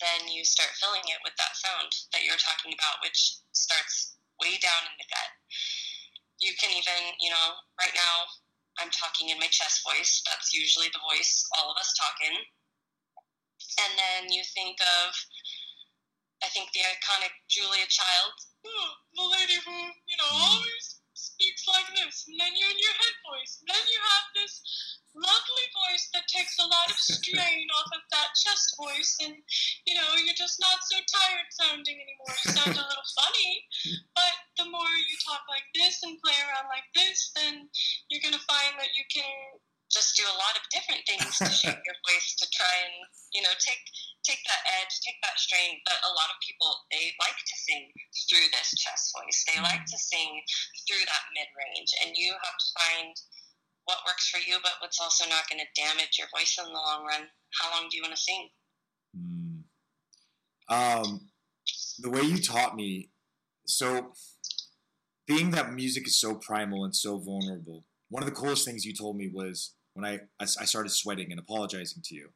then 0.00 0.32
you 0.32 0.44
start 0.44 0.72
filling 0.80 1.04
it 1.04 1.20
with 1.22 1.36
that 1.36 1.52
sound 1.60 1.92
that 2.16 2.24
you're 2.24 2.40
talking 2.40 2.72
about, 2.72 3.04
which 3.04 3.44
starts 3.52 4.16
way 4.40 4.56
down 4.58 4.88
in 4.88 4.96
the 4.96 5.06
gut. 5.12 5.41
You 6.42 6.52
can 6.58 6.74
even, 6.74 7.14
you 7.22 7.30
know, 7.30 7.54
right 7.78 7.94
now 7.94 8.14
I'm 8.82 8.90
talking 8.90 9.30
in 9.30 9.38
my 9.38 9.46
chest 9.46 9.86
voice. 9.86 10.22
That's 10.26 10.50
usually 10.50 10.90
the 10.90 10.98
voice 11.06 11.46
all 11.54 11.70
of 11.70 11.78
us 11.78 11.94
talk 11.94 12.18
in. 12.26 12.34
And 13.86 13.92
then 13.94 14.20
you 14.34 14.42
think 14.50 14.76
of, 14.82 15.14
I 16.42 16.50
think 16.50 16.74
the 16.74 16.82
iconic 16.82 17.30
Julia 17.46 17.86
Child, 17.86 18.34
"Oh, 18.66 18.90
the 19.14 19.26
lady 19.38 19.62
who, 19.62 19.76
you 20.10 20.16
know, 20.18 20.30
always 20.34 21.00
speaks 21.14 21.62
like 21.70 21.86
this. 21.94 22.26
And 22.26 22.36
then 22.40 22.52
you're 22.58 22.74
in 22.74 22.82
your 22.82 22.96
head 22.98 23.16
voice. 23.22 23.62
And 23.62 23.68
then 23.70 23.84
you 23.86 24.00
have 24.02 24.26
this 24.34 24.91
lovely 25.14 25.66
voice 25.88 26.08
that 26.16 26.26
takes 26.28 26.56
a 26.58 26.66
lot 26.66 26.88
of 26.88 26.96
strain 26.96 27.68
off 27.78 27.90
of 27.92 28.04
that 28.10 28.32
chest 28.36 28.74
voice. 28.80 29.16
And, 29.22 29.36
you 29.86 29.94
know, 29.94 30.08
you're 30.18 30.36
just 30.36 30.58
not 30.58 30.80
so 30.84 30.98
tired 31.04 31.48
sounding 31.52 32.00
anymore. 32.00 32.34
You 32.44 32.50
sound 32.56 32.76
a 32.76 32.86
little 32.86 33.08
funny. 33.16 33.52
But 34.16 34.34
the 34.56 34.68
more 34.72 34.88
you 34.88 35.16
talk 35.24 35.44
like 35.48 35.68
this 35.76 36.00
and 36.02 36.20
play 36.20 36.36
around 36.48 36.72
like 36.72 36.88
this, 36.96 37.30
then 37.36 37.68
you're 38.08 38.22
to 38.32 38.40
find 38.48 38.72
that 38.80 38.96
you 38.96 39.04
can 39.12 39.60
just 39.92 40.16
do 40.16 40.24
a 40.24 40.40
lot 40.40 40.56
of 40.56 40.64
different 40.72 41.04
things 41.04 41.36
to 41.36 41.52
shape 41.52 41.76
your 41.84 41.98
voice 42.08 42.32
to 42.40 42.48
try 42.48 42.74
and 42.88 43.04
you 43.36 43.44
know 43.44 43.52
take 43.60 43.84
take 44.24 44.40
that 44.48 44.64
edge 44.80 44.88
take 45.04 45.20
that 45.20 45.36
strain 45.36 45.76
but 45.84 46.00
a 46.08 46.12
lot 46.16 46.32
of 46.32 46.40
people 46.40 46.72
they 46.88 47.12
like 47.20 47.36
to 47.44 47.56
sing 47.60 47.92
through 48.24 48.48
this 48.56 48.72
chest 48.72 49.12
voice 49.12 49.44
they 49.44 49.60
like 49.60 49.84
to 49.84 50.00
sing 50.00 50.40
through 50.88 51.04
that 51.04 51.28
mid 51.36 51.50
range 51.52 51.92
and 52.00 52.16
you 52.16 52.32
have 52.32 52.56
to 52.56 52.68
find 52.72 53.12
what 53.84 53.98
works 54.06 54.28
for 54.28 54.38
you 54.38 54.56
but 54.62 54.72
what's 54.80 55.00
also 55.00 55.28
not 55.28 55.48
going 55.50 55.60
to 55.60 55.80
damage 55.80 56.18
your 56.18 56.28
voice 56.34 56.56
in 56.58 56.66
the 56.66 56.72
long 56.72 57.04
run 57.04 57.26
how 57.60 57.70
long 57.74 57.88
do 57.90 57.96
you 57.96 58.02
want 58.02 58.14
to 58.14 58.20
sing 58.20 58.48
Mm. 59.16 59.62
Um, 60.68 61.28
the 61.98 62.10
way 62.10 62.22
you 62.22 62.38
taught 62.38 62.74
me, 62.74 63.10
so 63.66 64.12
being 65.26 65.50
that 65.50 65.72
music 65.72 66.06
is 66.06 66.16
so 66.16 66.34
primal 66.34 66.84
and 66.84 66.94
so 66.94 67.18
vulnerable, 67.18 67.84
one 68.08 68.22
of 68.22 68.28
the 68.28 68.34
coolest 68.34 68.64
things 68.64 68.84
you 68.84 68.94
told 68.94 69.16
me 69.16 69.28
was 69.32 69.74
when 69.94 70.04
I, 70.04 70.14
I 70.40 70.44
I 70.44 70.64
started 70.64 70.90
sweating 70.90 71.30
and 71.30 71.40
apologizing 71.40 72.02
to 72.06 72.14
you 72.14 72.30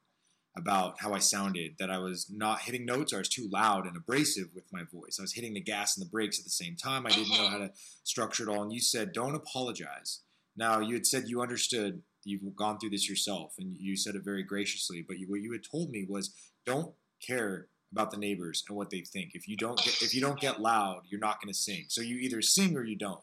about 0.57 1.01
how 1.01 1.13
I 1.13 1.19
sounded, 1.19 1.77
that 1.79 1.91
I 1.91 1.99
was 1.99 2.31
not 2.31 2.63
hitting 2.63 2.87
notes 2.87 3.13
or 3.13 3.17
I 3.17 3.19
was 3.19 3.29
too 3.29 3.47
loud 3.53 3.87
and 3.87 3.95
abrasive 3.95 4.49
with 4.55 4.65
my 4.73 4.85
voice. 4.85 5.17
I 5.19 5.23
was 5.23 5.35
hitting 5.35 5.53
the 5.53 5.61
gas 5.61 5.97
and 5.97 6.07
the 6.07 6.11
brakes 6.11 6.39
at 6.39 6.45
the 6.45 6.51
same 6.51 6.77
time. 6.77 7.07
I 7.07 7.11
didn't 7.11 7.29
know 7.29 7.49
how 7.49 7.59
to 7.59 7.73
structure 8.05 8.45
it 8.45 8.49
all. 8.49 8.63
And 8.63 8.73
you 8.73 8.81
said, 8.81 9.13
don't 9.13 9.35
apologize. 9.35 10.21
Now, 10.57 10.81
you 10.81 10.95
had 10.95 11.07
said 11.07 11.25
you 11.27 11.43
understood, 11.43 12.03
you've 12.25 12.57
gone 12.57 12.79
through 12.79 12.91
this 12.91 13.09
yourself, 13.09 13.55
and 13.59 13.77
you 13.79 13.97
said 13.97 14.15
it 14.15 14.25
very 14.25 14.43
graciously. 14.43 15.05
But 15.07 15.19
you, 15.19 15.27
what 15.29 15.41
you 15.41 15.53
had 15.53 15.63
told 15.71 15.91
me 15.91 16.07
was, 16.09 16.35
don't 16.65 16.95
care 17.27 17.69
about 17.93 18.11
the 18.11 18.17
neighbors 18.17 18.65
and 18.69 18.77
what 18.77 18.91
they 18.91 19.01
think. 19.01 19.31
If 19.35 19.47
you 19.49 19.57
don't 19.57 19.79
get, 19.79 20.03
if 20.03 20.15
you 20.15 20.21
don't 20.21 20.41
get 20.41 20.61
loud, 20.61 21.03
you're 21.09 21.21
not 21.21 21.41
going 21.41 21.53
to 21.53 21.59
sing. 21.59 21.87
So 21.89 22.01
you 22.01 22.17
either 22.17 22.43
sing 22.43 22.77
or 22.77 22.85
you 22.85 22.97
don't. 22.97 23.21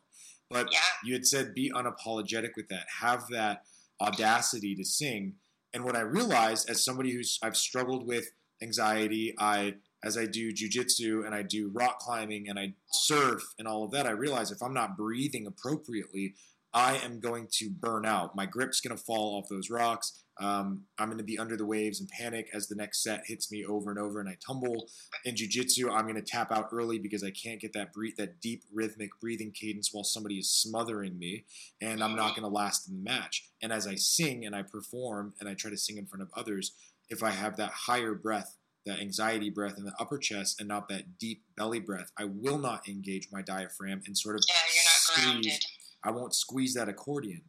But 0.49 0.71
yeah 0.71 0.79
you 1.03 1.13
had 1.13 1.25
said 1.25 1.53
be 1.53 1.71
unapologetic 1.71 2.51
with 2.55 2.69
that. 2.69 2.85
Have 3.01 3.27
that 3.29 3.63
audacity 4.01 4.75
to 4.75 4.83
sing. 4.83 5.35
And 5.73 5.83
what 5.83 5.95
I 5.95 6.01
realized 6.01 6.69
as 6.69 6.83
somebody 6.83 7.11
who's 7.11 7.39
I've 7.43 7.57
struggled 7.57 8.07
with 8.07 8.31
anxiety, 8.61 9.35
I 9.39 9.75
as 10.03 10.17
I 10.17 10.25
do 10.25 10.51
jujitsu 10.51 11.25
and 11.25 11.33
I 11.33 11.43
do 11.43 11.71
rock 11.73 11.99
climbing 11.99 12.49
and 12.49 12.59
I 12.59 12.73
surf 12.91 13.43
and 13.57 13.67
all 13.67 13.83
of 13.83 13.91
that, 13.91 14.05
I 14.05 14.11
realize 14.11 14.51
if 14.51 14.61
I'm 14.61 14.73
not 14.73 14.97
breathing 14.97 15.47
appropriately, 15.47 16.35
I 16.73 16.97
am 16.97 17.19
going 17.19 17.47
to 17.53 17.69
burn 17.69 18.05
out. 18.05 18.35
My 18.35 18.45
grip's 18.45 18.81
going 18.81 18.97
to 18.97 19.03
fall 19.03 19.37
off 19.37 19.49
those 19.49 19.69
rocks. 19.69 20.23
Um, 20.39 20.85
I'm 20.97 21.07
going 21.07 21.19
to 21.19 21.23
be 21.23 21.37
under 21.37 21.55
the 21.55 21.65
waves 21.65 21.99
and 21.99 22.09
panic 22.09 22.49
as 22.53 22.67
the 22.67 22.75
next 22.75 23.03
set 23.03 23.21
hits 23.27 23.51
me 23.51 23.63
over 23.63 23.91
and 23.91 23.99
over, 23.99 24.19
and 24.19 24.27
I 24.27 24.37
tumble. 24.45 24.87
In 25.25 25.35
jujitsu, 25.35 25.91
I'm 25.91 26.05
going 26.05 26.15
to 26.15 26.23
tap 26.23 26.51
out 26.51 26.69
early 26.71 26.97
because 26.97 27.23
I 27.23 27.29
can't 27.29 27.61
get 27.61 27.73
that 27.73 27.93
breathe, 27.93 28.15
that 28.17 28.41
deep 28.41 28.63
rhythmic 28.73 29.11
breathing 29.21 29.51
cadence 29.51 29.89
while 29.91 30.03
somebody 30.03 30.39
is 30.39 30.49
smothering 30.49 31.19
me, 31.19 31.45
and 31.81 32.03
I'm 32.03 32.15
not 32.15 32.35
going 32.35 32.49
to 32.49 32.53
last 32.55 32.89
in 32.89 32.95
the 32.95 33.03
match. 33.03 33.49
And 33.61 33.71
as 33.71 33.85
I 33.85 33.95
sing 33.95 34.45
and 34.45 34.55
I 34.55 34.63
perform 34.63 35.35
and 35.39 35.47
I 35.47 35.53
try 35.53 35.69
to 35.69 35.77
sing 35.77 35.97
in 35.97 36.07
front 36.07 36.23
of 36.23 36.29
others, 36.35 36.73
if 37.09 37.21
I 37.21 37.29
have 37.29 37.57
that 37.57 37.71
higher 37.71 38.15
breath, 38.15 38.57
that 38.87 38.99
anxiety 38.99 39.51
breath 39.51 39.77
in 39.77 39.85
the 39.85 39.93
upper 39.99 40.17
chest, 40.17 40.59
and 40.59 40.67
not 40.67 40.89
that 40.89 41.19
deep 41.19 41.43
belly 41.55 41.79
breath, 41.79 42.11
I 42.17 42.25
will 42.25 42.57
not 42.57 42.89
engage 42.89 43.27
my 43.31 43.43
diaphragm 43.43 44.01
and 44.07 44.17
sort 44.17 44.35
of 44.35 44.41
yeah 44.47 44.55
you're 44.73 44.83
not 44.83 45.31
grounded 45.31 45.53
squeeze 45.53 45.72
I 46.03 46.11
won't 46.11 46.35
squeeze 46.35 46.73
that 46.73 46.89
accordion. 46.89 47.41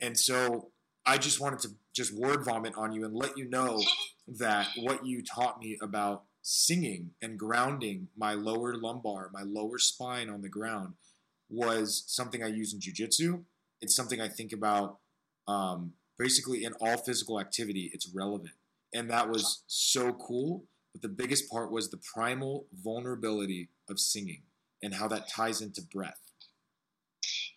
And 0.00 0.18
so 0.18 0.70
I 1.06 1.18
just 1.18 1.40
wanted 1.40 1.60
to 1.60 1.68
just 1.94 2.14
word 2.14 2.44
vomit 2.44 2.74
on 2.76 2.92
you 2.92 3.04
and 3.04 3.14
let 3.14 3.36
you 3.36 3.48
know 3.48 3.82
that 4.38 4.68
what 4.76 5.06
you 5.06 5.22
taught 5.22 5.60
me 5.60 5.78
about 5.82 6.24
singing 6.42 7.10
and 7.22 7.38
grounding 7.38 8.08
my 8.16 8.34
lower 8.34 8.74
lumbar, 8.74 9.30
my 9.32 9.42
lower 9.42 9.78
spine 9.78 10.28
on 10.28 10.42
the 10.42 10.48
ground 10.48 10.94
was 11.48 12.04
something 12.06 12.42
I 12.42 12.48
use 12.48 12.72
in 12.72 12.80
jujitsu. 12.80 13.42
It's 13.80 13.94
something 13.94 14.20
I 14.20 14.28
think 14.28 14.52
about 14.52 14.98
um, 15.46 15.92
basically 16.18 16.64
in 16.64 16.72
all 16.80 16.96
physical 16.96 17.40
activity. 17.40 17.90
It's 17.92 18.08
relevant. 18.14 18.54
And 18.94 19.10
that 19.10 19.28
was 19.28 19.62
so 19.66 20.12
cool. 20.12 20.64
But 20.92 21.02
the 21.02 21.08
biggest 21.08 21.50
part 21.50 21.70
was 21.70 21.90
the 21.90 22.00
primal 22.14 22.66
vulnerability 22.72 23.70
of 23.88 23.98
singing 23.98 24.42
and 24.82 24.94
how 24.94 25.08
that 25.08 25.28
ties 25.28 25.60
into 25.60 25.82
breath. 25.82 26.31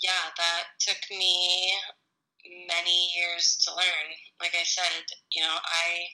Yeah, 0.01 0.31
that 0.37 0.63
took 0.79 0.99
me 1.09 1.71
many 2.67 3.09
years 3.17 3.57
to 3.65 3.73
learn. 3.73 4.07
Like 4.39 4.53
I 4.53 4.63
said, 4.63 5.05
you 5.31 5.41
know, 5.41 5.55
I 5.55 6.07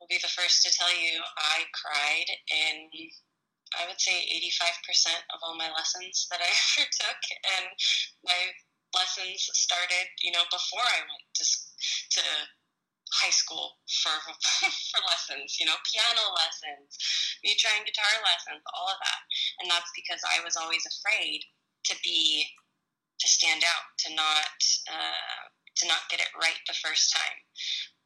will 0.00 0.08
be 0.08 0.18
the 0.22 0.32
first 0.32 0.62
to 0.62 0.70
tell 0.72 0.90
you 0.90 1.20
I 1.38 1.64
cried 1.72 2.28
in 2.50 2.90
I 3.72 3.88
would 3.88 4.00
say 4.00 4.12
85% 4.52 5.32
of 5.32 5.40
all 5.40 5.56
my 5.56 5.72
lessons 5.72 6.28
that 6.28 6.44
I 6.44 6.50
ever 6.76 6.88
took 6.92 7.20
and 7.56 7.66
my 8.20 8.40
lessons 8.92 9.48
started, 9.56 10.12
you 10.20 10.32
know, 10.32 10.44
before 10.52 10.84
I 10.84 11.00
went 11.08 11.24
to 11.40 11.44
to 12.20 12.24
high 13.12 13.32
school 13.32 13.76
for 13.88 14.12
for 14.92 15.00
lessons, 15.08 15.56
you 15.60 15.64
know, 15.64 15.76
piano 15.88 16.24
lessons, 16.36 16.96
me 17.44 17.56
trying 17.56 17.84
guitar 17.84 18.12
lessons, 18.24 18.60
all 18.76 18.88
of 18.88 19.00
that. 19.00 19.22
And 19.60 19.70
that's 19.72 19.92
because 19.96 20.20
I 20.24 20.44
was 20.44 20.56
always 20.56 20.84
afraid 20.84 21.44
to 21.88 21.94
be 22.04 22.44
to 23.22 23.28
stand 23.30 23.62
out, 23.62 23.86
to 24.02 24.08
not 24.18 24.58
uh, 24.90 25.46
to 25.78 25.86
not 25.86 26.10
get 26.10 26.20
it 26.20 26.34
right 26.34 26.58
the 26.66 26.82
first 26.82 27.14
time. 27.14 27.38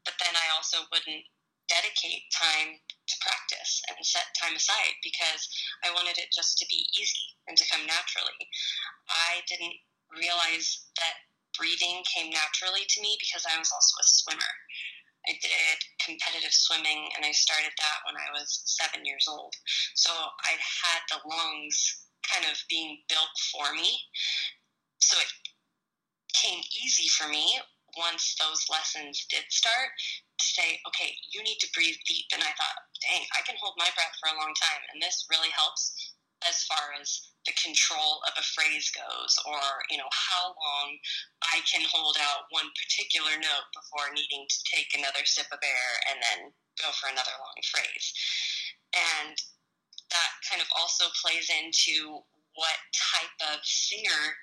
But 0.04 0.20
then 0.20 0.36
I 0.36 0.52
also 0.54 0.84
wouldn't 0.92 1.24
dedicate 1.66 2.30
time 2.30 2.78
to 2.78 3.16
practice 3.24 3.82
and 3.90 3.98
set 4.06 4.30
time 4.38 4.54
aside 4.54 4.94
because 5.02 5.48
I 5.82 5.90
wanted 5.90 6.14
it 6.20 6.30
just 6.30 6.58
to 6.62 6.66
be 6.70 6.86
easy 6.94 7.26
and 7.48 7.58
to 7.58 7.66
come 7.66 7.82
naturally. 7.88 8.38
I 9.10 9.42
didn't 9.50 9.74
realize 10.14 10.86
that 11.02 11.26
breathing 11.58 12.06
came 12.06 12.30
naturally 12.30 12.86
to 12.86 13.02
me 13.02 13.18
because 13.18 13.42
I 13.50 13.58
was 13.58 13.72
also 13.72 13.94
a 13.98 14.06
swimmer. 14.06 14.54
I 15.26 15.34
did 15.42 15.78
competitive 15.98 16.54
swimming 16.54 17.10
and 17.18 17.26
I 17.26 17.34
started 17.34 17.74
that 17.74 17.98
when 18.06 18.14
I 18.14 18.30
was 18.30 18.62
seven 18.66 19.02
years 19.02 19.26
old. 19.26 19.54
So 19.98 20.12
I'd 20.14 20.62
had 20.62 21.02
the 21.10 21.18
lungs 21.26 22.06
kind 22.30 22.46
of 22.46 22.58
being 22.70 23.02
built 23.08 23.34
for 23.50 23.74
me. 23.74 23.98
So 25.06 25.14
it 25.22 25.30
came 26.34 26.58
easy 26.82 27.06
for 27.06 27.30
me 27.30 27.62
once 27.96 28.34
those 28.42 28.66
lessons 28.68 29.24
did 29.30 29.46
start 29.48 29.94
to 30.38 30.44
say, 30.44 30.82
okay, 30.90 31.14
you 31.32 31.42
need 31.46 31.62
to 31.62 31.70
breathe 31.72 31.96
deep. 32.04 32.26
And 32.34 32.42
I 32.42 32.52
thought, 32.58 32.78
dang, 33.00 33.24
I 33.38 33.40
can 33.46 33.56
hold 33.62 33.78
my 33.78 33.88
breath 33.94 34.18
for 34.18 34.28
a 34.34 34.38
long 34.38 34.52
time. 34.58 34.82
And 34.92 35.00
this 35.00 35.24
really 35.30 35.48
helps 35.54 35.94
as 36.44 36.66
far 36.68 36.92
as 37.00 37.32
the 37.46 37.54
control 37.54 38.20
of 38.26 38.34
a 38.36 38.44
phrase 38.52 38.90
goes 38.90 39.32
or 39.46 39.62
you 39.88 39.96
know 39.96 40.10
how 40.12 40.52
long 40.52 40.88
i 41.54 41.62
can 41.64 41.80
hold 41.88 42.18
out 42.20 42.50
one 42.50 42.68
particular 42.76 43.38
note 43.40 43.66
before 43.72 44.12
needing 44.12 44.44
to 44.50 44.58
take 44.68 44.90
another 44.92 45.24
sip 45.24 45.46
of 45.48 45.62
air 45.62 45.90
and 46.12 46.18
then 46.20 46.52
go 46.76 46.92
for 46.98 47.08
another 47.08 47.32
long 47.40 47.58
phrase 47.64 48.12
and 48.92 49.38
that 50.10 50.30
kind 50.44 50.60
of 50.60 50.68
also 50.76 51.06
plays 51.22 51.48
into 51.48 52.20
what 52.58 52.78
type 52.92 53.36
of 53.54 53.64
singer 53.64 54.36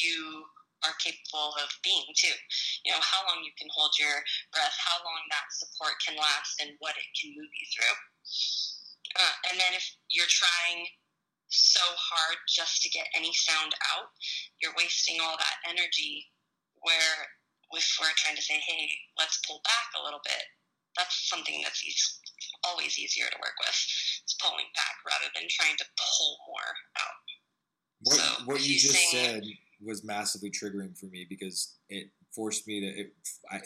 you 0.00 0.44
are 0.84 0.96
capable 1.00 1.56
of 1.64 1.68
being 1.80 2.04
too 2.12 2.36
you 2.84 2.92
know 2.92 3.00
how 3.00 3.24
long 3.24 3.40
you 3.40 3.52
can 3.56 3.68
hold 3.72 3.92
your 3.96 4.20
breath 4.52 4.76
how 4.76 5.00
long 5.00 5.22
that 5.32 5.48
support 5.48 5.96
can 6.04 6.16
last 6.16 6.60
and 6.60 6.76
what 6.84 6.92
it 7.00 7.08
can 7.16 7.32
move 7.32 7.48
you 7.48 7.66
through 7.72 7.96
uh, 9.16 9.34
and 9.50 9.56
then 9.60 9.72
if 9.72 9.84
you're 10.10 10.28
trying 10.28 10.88
so 11.54 11.82
hard 11.94 12.36
just 12.48 12.82
to 12.82 12.90
get 12.90 13.06
any 13.14 13.32
sound 13.32 13.72
out, 13.94 14.10
you're 14.62 14.74
wasting 14.76 15.22
all 15.22 15.38
that 15.38 15.58
energy. 15.70 16.26
Where 16.82 17.16
if 17.72 17.86
we're 17.96 18.12
trying 18.16 18.36
to 18.36 18.42
say, 18.42 18.60
hey, 18.60 18.90
let's 19.18 19.40
pull 19.46 19.62
back 19.64 19.88
a 19.96 20.04
little 20.04 20.20
bit, 20.22 20.44
that's 20.96 21.28
something 21.30 21.60
that's 21.62 21.82
easy, 21.82 22.20
always 22.62 22.98
easier 22.98 23.24
to 23.24 23.38
work 23.40 23.56
with. 23.58 23.78
It's 24.22 24.36
pulling 24.36 24.68
back 24.76 24.96
rather 25.06 25.32
than 25.32 25.48
trying 25.48 25.76
to 25.78 25.86
pull 25.96 26.36
more 26.46 26.70
out. 27.00 27.18
What, 28.04 28.20
so 28.20 28.44
what 28.44 28.60
you 28.60 28.78
just 28.78 29.00
said 29.10 29.44
was 29.84 30.04
massively 30.04 30.50
triggering 30.50 30.98
for 30.98 31.06
me 31.06 31.26
because 31.28 31.76
it 31.88 32.10
forced 32.34 32.66
me 32.66 32.80
to. 32.80 32.86
It, 32.86 33.14
I, 33.50 33.60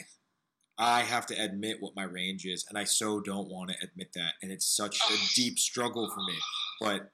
I 0.79 1.01
have 1.03 1.27
to 1.27 1.35
admit 1.35 1.79
what 1.81 1.97
my 1.97 2.05
range 2.05 2.45
is, 2.47 2.65
and 2.69 2.79
I 2.79 2.85
so 2.85 3.21
don't 3.21 3.49
want 3.49 3.71
to 3.71 3.77
admit 3.83 4.13
that, 4.15 4.35
and 4.43 4.53
it's 4.53 4.67
such 4.67 4.99
a 5.11 5.15
deep 5.35 5.59
struggle 5.59 6.11
for 6.11 6.21
me. 6.21 6.39
But 6.81 7.11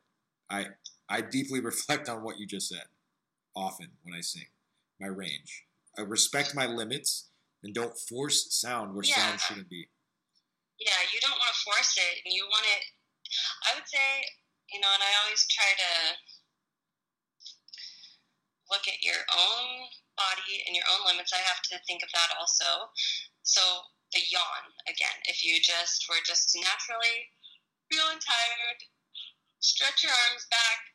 I 0.50 0.66
I 1.08 1.20
deeply 1.20 1.60
reflect 1.72 2.08
on 2.08 2.22
what 2.22 2.38
you 2.38 2.46
just 2.46 2.68
said 2.68 2.84
often 3.56 3.88
when 4.02 4.14
I 4.14 4.20
sing. 4.20 4.46
My 5.00 5.08
range. 5.08 5.64
I 5.98 6.02
respect 6.02 6.54
my 6.54 6.66
limits 6.66 7.30
and 7.62 7.74
don't 7.74 7.96
force 7.96 8.46
sound 8.50 8.94
where 8.94 9.04
yeah. 9.04 9.14
sound 9.14 9.40
shouldn't 9.40 9.70
be. 9.70 9.88
Yeah, 10.78 11.00
you 11.14 11.18
don't 11.22 11.38
want 11.38 11.54
to 11.54 11.60
force 11.64 11.94
it, 11.96 12.20
and 12.26 12.34
you 12.34 12.44
want 12.50 12.66
it. 12.66 12.82
I 13.64 13.78
would 13.78 13.86
say, 13.86 14.26
you 14.74 14.80
know, 14.82 14.90
and 14.92 15.02
I 15.02 15.12
always 15.22 15.46
try 15.48 15.70
to 15.70 15.92
look 18.74 18.90
at 18.90 19.06
your 19.06 19.22
own 19.30 19.86
body 20.18 20.66
and 20.66 20.74
your 20.74 20.86
own 20.90 21.06
limits. 21.06 21.30
I 21.30 21.38
have 21.46 21.62
to 21.70 21.78
think 21.86 22.02
of 22.02 22.10
that 22.10 22.34
also. 22.34 22.90
So 23.46 23.62
the 24.10 24.22
yawn 24.30 24.64
again. 24.86 25.18
If 25.30 25.42
you 25.46 25.62
just 25.62 26.06
were 26.10 26.22
just 26.26 26.50
naturally 26.54 27.30
feeling 27.90 28.18
tired, 28.18 28.80
stretch 29.62 30.02
your 30.02 30.14
arms 30.14 30.46
back. 30.50 30.90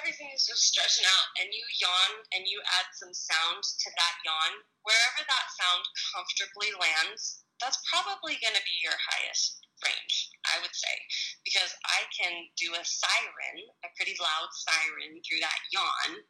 Everything 0.00 0.32
is 0.32 0.48
just 0.48 0.64
stretching 0.64 1.04
out, 1.04 1.28
and 1.44 1.52
you 1.52 1.60
yawn 1.76 2.12
and 2.32 2.48
you 2.48 2.56
add 2.80 2.88
some 2.96 3.12
sound 3.12 3.60
to 3.60 3.88
that 3.92 4.16
yawn. 4.24 4.64
Wherever 4.80 5.20
that 5.28 5.46
sound 5.60 5.84
comfortably 6.16 6.72
lands, 6.80 7.44
that's 7.60 7.76
probably 7.92 8.40
going 8.40 8.56
to 8.56 8.64
be 8.64 8.80
your 8.80 8.96
highest 8.96 9.60
range, 9.84 10.32
I 10.48 10.64
would 10.64 10.72
say, 10.72 10.96
because 11.44 11.68
I 11.84 12.08
can 12.16 12.48
do 12.56 12.72
a 12.72 12.80
siren, 12.80 13.56
a 13.84 13.92
pretty 14.00 14.16
loud 14.16 14.48
siren 14.56 15.20
through 15.20 15.44
that 15.44 15.60
yawn, 15.68 16.24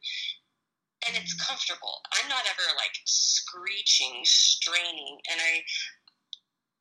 and 1.06 1.16
it's 1.16 1.34
comfortable. 1.34 2.00
I'm 2.16 2.28
not 2.28 2.44
ever 2.48 2.66
like 2.76 2.96
screeching, 3.04 4.24
straining, 4.24 5.20
and 5.30 5.40
I 5.40 5.62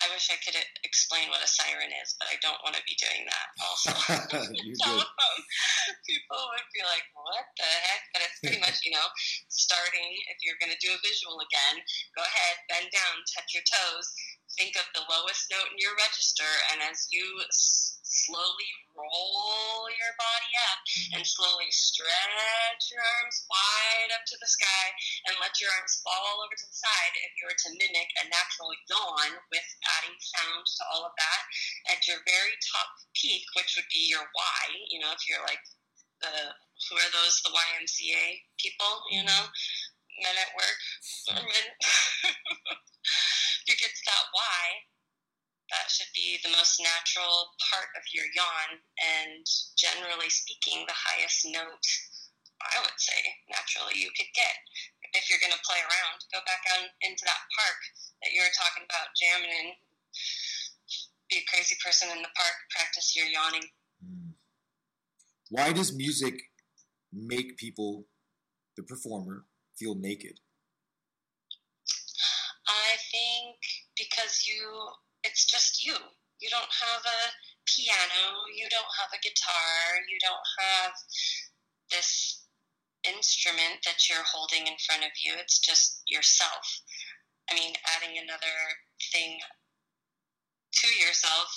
I 0.03 0.11
wish 0.11 0.27
I 0.27 0.35
could 0.43 0.59
uh, 0.59 0.67
explain 0.83 1.31
what 1.31 1.39
a 1.39 1.47
siren 1.47 1.87
is, 2.03 2.19
but 2.19 2.27
I 2.27 2.35
don't 2.43 2.59
want 2.59 2.75
to 2.75 2.83
be 2.83 2.99
doing 2.99 3.23
that. 3.23 3.47
Also, 3.63 3.95
telephone 4.27 4.99
um, 4.99 5.39
people 6.03 6.41
would 6.51 6.69
be 6.75 6.83
like, 6.83 7.07
"What 7.15 7.47
the 7.55 7.69
heck?" 7.87 8.03
But 8.11 8.21
it's 8.27 8.39
pretty 8.43 8.59
much, 8.59 8.83
you 8.83 8.91
know, 8.91 9.07
starting. 9.47 10.11
If 10.27 10.43
you're 10.43 10.59
going 10.59 10.75
to 10.75 10.81
do 10.83 10.91
a 10.91 10.99
visual 11.07 11.39
again, 11.39 11.79
go 12.19 12.23
ahead, 12.25 12.55
bend 12.67 12.91
down, 12.91 13.15
touch 13.31 13.55
your 13.55 13.63
toes, 13.63 14.11
think 14.59 14.75
of 14.75 14.83
the 14.91 15.07
lowest 15.07 15.47
note 15.47 15.71
in 15.71 15.79
your 15.79 15.95
register, 15.95 16.51
and 16.75 16.83
as 16.83 17.07
you 17.07 17.23
slowly 18.23 18.71
roll 18.95 19.89
your 19.89 20.13
body 20.15 20.51
up 20.71 20.79
and 21.17 21.23
slowly 21.25 21.67
stretch 21.73 22.83
your 22.87 23.03
arms 23.03 23.37
wide 23.49 24.11
up 24.15 24.23
to 24.23 24.37
the 24.39 24.47
sky 24.47 24.85
and 25.27 25.35
let 25.43 25.57
your 25.59 25.71
arms 25.75 25.99
fall 26.05 26.39
over 26.45 26.55
to 26.55 26.67
the 26.67 26.77
side 26.77 27.13
if 27.25 27.31
you 27.35 27.43
were 27.49 27.57
to 27.57 27.75
mimic 27.75 28.09
a 28.21 28.29
natural 28.31 28.71
yawn 28.87 29.31
with 29.51 29.67
adding 29.99 30.17
sound 30.19 30.63
to 30.63 30.83
all 30.93 31.03
of 31.03 31.13
that 31.19 31.43
at 31.91 32.05
your 32.07 32.21
very 32.23 32.55
top 32.63 32.89
peak, 33.17 33.43
which 33.59 33.75
would 33.75 33.89
be 33.91 34.07
your 34.07 34.23
Y, 34.23 34.63
you 34.87 35.03
know, 35.03 35.11
if 35.11 35.25
you're 35.27 35.43
like 35.43 35.63
the, 36.23 36.55
who 36.87 36.95
are 36.95 37.11
those, 37.11 37.43
the 37.43 37.51
YMCA 37.51 38.39
people, 38.55 38.93
you 39.11 39.19
mm-hmm. 39.19 39.27
know, 39.27 39.43
men 40.21 40.37
at 40.37 40.53
work, 40.55 40.79
men. 41.33 41.67
you 43.67 43.73
get 43.75 43.91
to 43.91 44.03
that 44.07 44.25
Y, 44.31 44.63
that 45.73 45.89
should 45.89 46.13
be 46.13 46.37
the 46.45 46.53
most 46.53 46.77
natural 46.77 47.49
part 47.73 47.89
of 47.97 48.05
your 48.13 48.29
yawn, 48.37 48.77
and 49.01 49.43
generally 49.73 50.29
speaking, 50.29 50.85
the 50.85 50.93
highest 50.93 51.49
note 51.49 51.87
I 52.61 52.79
would 52.79 52.95
say 52.95 53.19
naturally 53.49 53.99
you 53.99 54.13
could 54.15 54.29
get. 54.31 54.55
If 55.13 55.27
you're 55.27 55.41
going 55.41 55.53
to 55.53 55.67
play 55.67 55.81
around, 55.81 56.23
go 56.31 56.39
back 56.47 56.63
on 56.77 56.87
into 57.01 57.25
that 57.25 57.43
park 57.57 57.79
that 58.23 58.31
you 58.31 58.41
were 58.41 58.55
talking 58.55 58.87
about, 58.87 59.11
jamming 59.19 59.51
in. 59.51 59.67
Be 61.29 61.43
a 61.43 61.49
crazy 61.51 61.75
person 61.83 62.09
in 62.15 62.21
the 62.21 62.31
park, 62.37 62.55
practice 62.71 63.17
your 63.17 63.27
yawning. 63.27 63.67
Hmm. 63.99 64.37
Why 65.49 65.73
does 65.73 65.93
music 65.93 66.39
make 67.11 67.57
people, 67.57 68.05
the 68.77 68.83
performer, 68.83 69.45
feel 69.75 69.95
naked? 69.95 70.39
I 72.67 72.95
think 73.11 73.57
because 73.97 74.47
you 74.47 74.87
it's 75.23 75.45
just 75.45 75.85
you. 75.85 75.95
You 76.39 76.49
don't 76.49 76.73
have 76.83 77.03
a 77.07 77.21
piano, 77.65 78.43
you 78.55 78.67
don't 78.69 78.93
have 78.99 79.11
a 79.15 79.23
guitar, 79.23 80.03
you 80.11 80.19
don't 80.19 80.47
have 80.59 80.93
this 81.91 82.43
instrument 83.07 83.83
that 83.85 84.09
you're 84.09 84.27
holding 84.27 84.67
in 84.67 84.79
front 84.83 85.03
of 85.03 85.11
you. 85.23 85.35
It's 85.39 85.59
just 85.59 86.03
yourself. 86.07 86.63
I 87.51 87.55
mean, 87.55 87.73
adding 87.95 88.19
another 88.19 88.55
thing 89.11 89.39
to 89.39 90.87
yourself, 90.99 91.51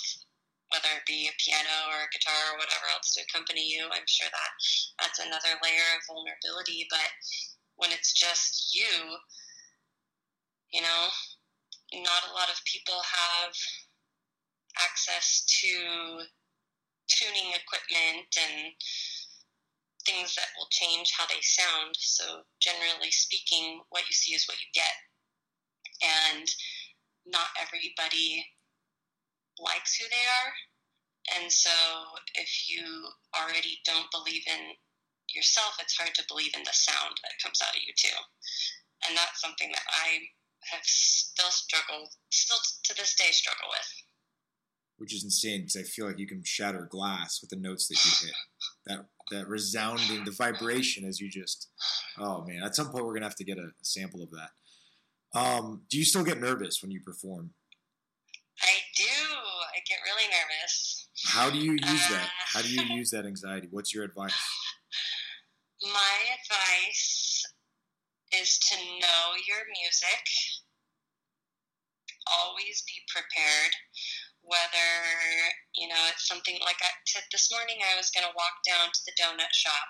whether 0.71 0.91
it 0.99 1.07
be 1.07 1.27
a 1.27 1.39
piano 1.39 1.91
or 1.91 2.03
a 2.03 2.11
guitar 2.11 2.53
or 2.53 2.59
whatever 2.59 2.91
else 2.91 3.15
to 3.15 3.23
accompany 3.23 3.63
you, 3.63 3.87
I'm 3.87 4.07
sure 4.07 4.27
that 4.27 4.51
that's 4.99 5.19
another 5.19 5.55
layer 5.63 5.87
of 5.95 6.03
vulnerability. 6.07 6.87
But 6.91 7.07
when 7.79 7.91
it's 7.91 8.11
just 8.11 8.75
you, 8.75 9.15
you 10.71 10.81
know, 10.81 11.07
not 11.93 12.27
a 12.27 12.33
lot 12.33 12.49
of 12.49 12.59
people 12.65 12.99
have 12.99 13.53
access 14.83 15.45
to 15.61 16.21
tuning 17.07 17.55
equipment 17.55 18.27
and 18.35 18.73
things 20.05 20.35
that 20.35 20.51
will 20.57 20.67
change 20.71 21.11
how 21.15 21.25
they 21.27 21.41
sound. 21.41 21.95
So, 21.97 22.43
generally 22.59 23.11
speaking, 23.11 23.81
what 23.89 24.07
you 24.07 24.13
see 24.13 24.35
is 24.35 24.47
what 24.47 24.59
you 24.59 24.69
get. 24.73 24.95
And 26.03 26.47
not 27.25 27.51
everybody 27.59 28.45
likes 29.59 29.97
who 29.97 30.05
they 30.09 30.25
are. 30.43 30.53
And 31.35 31.51
so, 31.51 31.71
if 32.35 32.69
you 32.69 33.07
already 33.35 33.79
don't 33.85 34.11
believe 34.11 34.43
in 34.47 34.75
yourself, 35.35 35.75
it's 35.79 35.97
hard 35.97 36.15
to 36.15 36.23
believe 36.29 36.55
in 36.55 36.63
the 36.63 36.71
sound 36.71 37.15
that 37.23 37.43
comes 37.43 37.59
out 37.61 37.75
of 37.75 37.83
you, 37.83 37.93
too. 37.97 38.15
And 39.07 39.17
that's 39.17 39.41
something 39.41 39.71
that 39.71 39.87
I 39.91 40.19
have 40.71 40.83
still 40.83 41.49
struggled, 41.49 42.09
still 42.29 42.57
to 42.83 42.95
this 42.95 43.15
day 43.15 43.31
struggle 43.31 43.67
with. 43.69 44.03
Which 44.97 45.13
is 45.13 45.23
insane 45.23 45.61
because 45.61 45.75
I 45.75 45.83
feel 45.83 46.07
like 46.07 46.19
you 46.19 46.27
can 46.27 46.43
shatter 46.43 46.87
glass 46.89 47.39
with 47.41 47.51
the 47.51 47.55
notes 47.55 47.87
that 47.87 48.03
you 48.03 48.27
hit. 48.27 48.35
That 48.87 49.05
that 49.29 49.47
resounding, 49.47 50.23
the 50.23 50.31
vibration 50.31 51.05
as 51.05 51.19
you 51.19 51.29
just, 51.29 51.69
oh 52.17 52.45
man! 52.45 52.63
At 52.63 52.75
some 52.75 52.89
point, 52.89 53.05
we're 53.05 53.13
gonna 53.13 53.25
have 53.25 53.35
to 53.35 53.43
get 53.43 53.59
a 53.59 53.69
sample 53.81 54.23
of 54.23 54.31
that. 54.31 54.49
Um, 55.37 55.83
do 55.89 55.97
you 55.97 56.05
still 56.05 56.23
get 56.23 56.39
nervous 56.39 56.81
when 56.81 56.91
you 56.91 57.01
perform? 57.01 57.51
I 58.61 58.77
do. 58.95 59.03
I 59.03 59.79
get 59.87 59.99
really 60.05 60.27
nervous. 60.31 61.07
How 61.25 61.49
do 61.49 61.57
you 61.57 61.73
use 61.73 62.07
uh, 62.07 62.13
that? 62.13 62.29
How 62.53 62.61
do 62.61 62.69
you 62.69 62.81
use 62.95 63.11
that 63.11 63.25
anxiety? 63.25 63.67
What's 63.69 63.93
your 63.93 64.03
advice? 64.03 64.33
My 65.81 66.17
advice 66.41 67.45
is 68.33 68.57
to 68.59 68.75
know 68.77 69.35
your 69.47 69.63
music. 69.81 70.25
Always 72.43 72.83
be 72.87 72.99
prepared. 73.07 73.73
Whether, 74.43 74.91
you 75.75 75.91
know, 75.91 75.99
it's 76.07 76.23
something 76.23 76.55
like 76.63 76.79
I, 76.79 76.91
this 77.35 77.51
morning 77.51 77.83
I 77.83 77.99
was 77.99 78.11
going 78.15 78.23
to 78.23 78.37
walk 78.39 78.63
down 78.63 78.87
to 78.87 79.01
the 79.03 79.11
donut 79.19 79.51
shop 79.51 79.87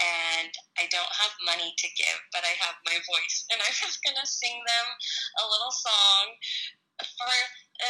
and 0.00 0.48
I 0.80 0.88
don't 0.88 1.12
have 1.20 1.34
money 1.44 1.76
to 1.76 1.88
give, 2.00 2.20
but 2.32 2.40
I 2.40 2.56
have 2.64 2.80
my 2.88 2.96
voice. 2.96 3.36
And 3.52 3.60
I 3.60 3.68
was 3.84 4.00
going 4.00 4.16
to 4.16 4.24
sing 4.24 4.56
them 4.64 4.86
a 5.44 5.48
little 5.48 5.74
song 5.74 6.24
for 7.04 7.36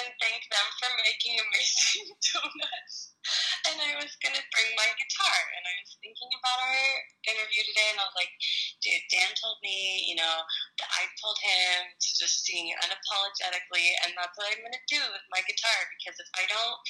and 0.01 0.09
thank 0.19 0.43
them 0.49 0.69
for 0.81 0.91
making 1.05 1.37
amazing 1.37 2.09
donuts. 2.33 3.13
And 3.69 3.79
I 3.79 3.95
was 4.01 4.17
gonna 4.19 4.43
bring 4.51 4.71
my 4.75 4.89
guitar, 4.99 5.39
and 5.55 5.63
I 5.63 5.75
was 5.85 5.95
thinking 6.03 6.33
about 6.41 6.59
our 6.59 6.83
interview 7.29 7.63
today, 7.69 7.89
and 7.95 8.01
I 8.01 8.09
was 8.09 8.19
like, 8.19 8.33
dude, 8.83 9.07
Dan 9.13 9.31
told 9.39 9.61
me, 9.63 10.09
you 10.09 10.17
know, 10.19 10.37
that 10.81 10.91
I 10.91 11.07
told 11.23 11.39
him 11.39 11.93
to 11.93 12.09
just 12.19 12.43
sing 12.43 12.73
unapologetically, 12.83 13.87
and 14.03 14.17
that's 14.17 14.35
what 14.35 14.51
I'm 14.51 14.65
gonna 14.65 14.91
do 14.91 15.03
with 15.13 15.27
my 15.31 15.45
guitar 15.47 15.79
because 15.95 16.19
if 16.19 16.31
I 16.35 16.45
don't 16.51 16.81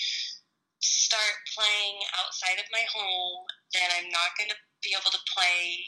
start 0.82 1.36
playing 1.54 2.02
outside 2.18 2.58
of 2.58 2.66
my 2.74 2.82
home, 2.90 3.44
then 3.76 3.86
I'm 3.98 4.10
not 4.10 4.34
gonna 4.38 4.58
be 4.82 4.94
able 4.96 5.12
to 5.12 5.22
play, 5.30 5.78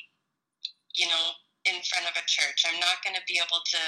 you 0.94 1.08
know, 1.10 1.34
in 1.64 1.80
front 1.88 2.04
of 2.04 2.14
a 2.16 2.24
church. 2.28 2.64
I'm 2.68 2.80
not 2.80 3.00
going 3.00 3.16
to 3.16 3.24
be 3.28 3.40
able 3.40 3.64
to 3.64 3.82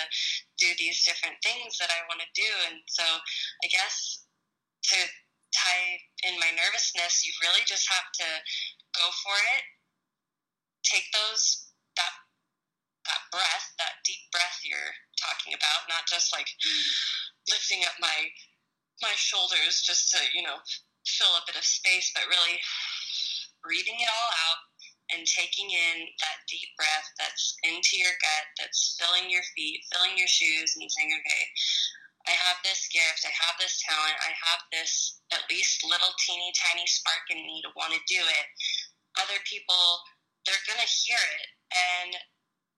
do 0.56 0.72
these 0.80 1.04
different 1.04 1.36
things 1.44 1.76
that 1.76 1.92
I 1.92 2.04
want 2.08 2.24
to 2.24 2.30
do. 2.32 2.50
And 2.72 2.80
so 2.88 3.04
I 3.04 3.66
guess 3.68 4.24
to 4.92 4.98
tie 5.52 6.00
in 6.24 6.40
my 6.40 6.50
nervousness, 6.56 7.24
you 7.24 7.32
really 7.44 7.64
just 7.68 7.84
have 7.92 8.08
to 8.24 8.28
go 8.96 9.06
for 9.24 9.36
it. 9.56 9.64
Take 10.84 11.06
those, 11.12 11.72
that, 12.00 12.14
that 13.08 13.22
breath, 13.28 13.66
that 13.76 14.00
deep 14.08 14.24
breath 14.32 14.60
you're 14.64 14.94
talking 15.20 15.52
about, 15.52 15.88
not 15.92 16.08
just 16.08 16.32
like 16.32 16.48
lifting 17.52 17.84
up 17.84 17.96
my, 18.00 18.30
my 19.04 19.12
shoulders 19.16 19.84
just 19.84 20.10
to, 20.16 20.20
you 20.32 20.42
know, 20.42 20.56
fill 21.04 21.34
a 21.36 21.46
bit 21.46 21.60
of 21.60 21.66
space, 21.66 22.10
but 22.14 22.26
really 22.26 22.58
breathing 23.62 23.98
it 23.98 24.10
all 24.10 24.32
out 24.48 24.65
and 25.14 25.22
taking 25.22 25.70
in 25.70 25.96
that 26.18 26.42
deep 26.50 26.74
breath 26.74 27.08
that's 27.18 27.54
into 27.62 27.94
your 27.94 28.14
gut, 28.18 28.46
that's 28.58 28.98
filling 28.98 29.30
your 29.30 29.44
feet, 29.54 29.86
filling 29.94 30.18
your 30.18 30.30
shoes, 30.30 30.74
and 30.74 30.90
saying, 30.90 31.12
okay, 31.14 31.44
I 32.26 32.34
have 32.34 32.58
this 32.66 32.90
gift, 32.90 33.22
I 33.22 33.30
have 33.30 33.54
this 33.62 33.78
talent, 33.86 34.18
I 34.18 34.34
have 34.34 34.62
this 34.74 35.22
at 35.30 35.46
least 35.46 35.86
little 35.86 36.10
teeny 36.26 36.50
tiny 36.58 36.86
spark 36.90 37.22
in 37.30 37.38
me 37.38 37.62
to 37.62 37.70
want 37.78 37.94
to 37.94 38.02
do 38.10 38.18
it. 38.18 38.46
Other 39.22 39.38
people, 39.46 40.02
they're 40.42 40.66
going 40.66 40.82
to 40.82 40.90
hear 41.06 41.22
it. 41.38 41.48
And 41.70 42.10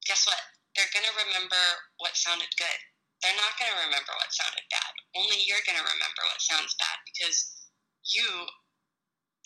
guess 0.05 0.29
what? 0.29 0.41
They're 0.77 0.93
going 0.93 1.09
to 1.09 1.17
remember 1.25 1.65
what 1.97 2.13
sounded 2.13 2.53
good. 2.61 2.81
They're 3.25 3.41
not 3.41 3.57
going 3.57 3.73
to 3.73 3.85
remember 3.89 4.13
what 4.21 4.31
sounded 4.37 4.63
bad. 4.69 4.93
Only 5.17 5.41
you're 5.49 5.65
going 5.65 5.81
to 5.81 5.91
remember 5.97 6.23
what 6.29 6.45
sounds 6.45 6.77
bad 6.77 6.99
because 7.09 7.51
you, 8.15 8.29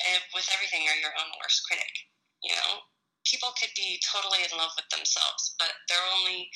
eh, 0.03 0.21
with 0.35 0.51
everything, 0.51 0.85
are 0.91 0.99
your 0.99 1.15
own 1.15 1.31
worst 1.41 1.63
critic 1.65 2.12
you 2.43 2.55
know, 2.55 2.83
people 3.25 3.55
could 3.59 3.73
be 3.79 4.03
totally 4.03 4.43
in 4.43 4.53
love 4.59 4.75
with 4.75 4.91
themselves, 4.91 5.55
but 5.59 5.71
they're 5.87 6.11
only, 6.19 6.51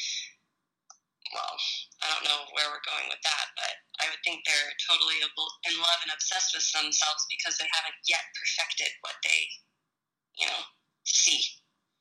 well, 1.30 1.54
I 2.02 2.10
don't 2.10 2.26
know 2.26 2.42
where 2.54 2.68
we're 2.68 2.84
going 2.90 3.06
with 3.06 3.22
that, 3.22 3.46
but 3.54 3.74
I 4.02 4.10
would 4.10 4.22
think 4.26 4.42
they're 4.42 4.74
totally 4.86 5.22
in 5.22 5.74
love 5.78 6.00
and 6.02 6.12
obsessed 6.12 6.54
with 6.54 6.66
themselves 6.74 7.22
because 7.30 7.56
they 7.56 7.70
haven't 7.70 7.98
yet 8.10 8.26
perfected 8.34 8.90
what 9.06 9.16
they, 9.22 9.40
you 10.42 10.46
know, 10.50 10.62
see. 11.06 11.42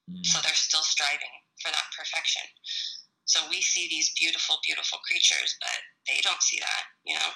Mm. 0.09 0.25
So 0.25 0.41
they're 0.41 0.57
still 0.57 0.85
striving 0.85 1.33
for 1.61 1.69
that 1.69 1.87
perfection. 1.93 2.45
So 3.25 3.41
we 3.49 3.61
see 3.61 3.89
these 3.89 4.13
beautiful, 4.17 4.61
beautiful 4.61 5.01
creatures, 5.01 5.57
but 5.61 5.77
they 6.05 6.21
don't 6.21 6.41
see 6.41 6.61
that, 6.61 6.83
you 7.05 7.17
know. 7.17 7.31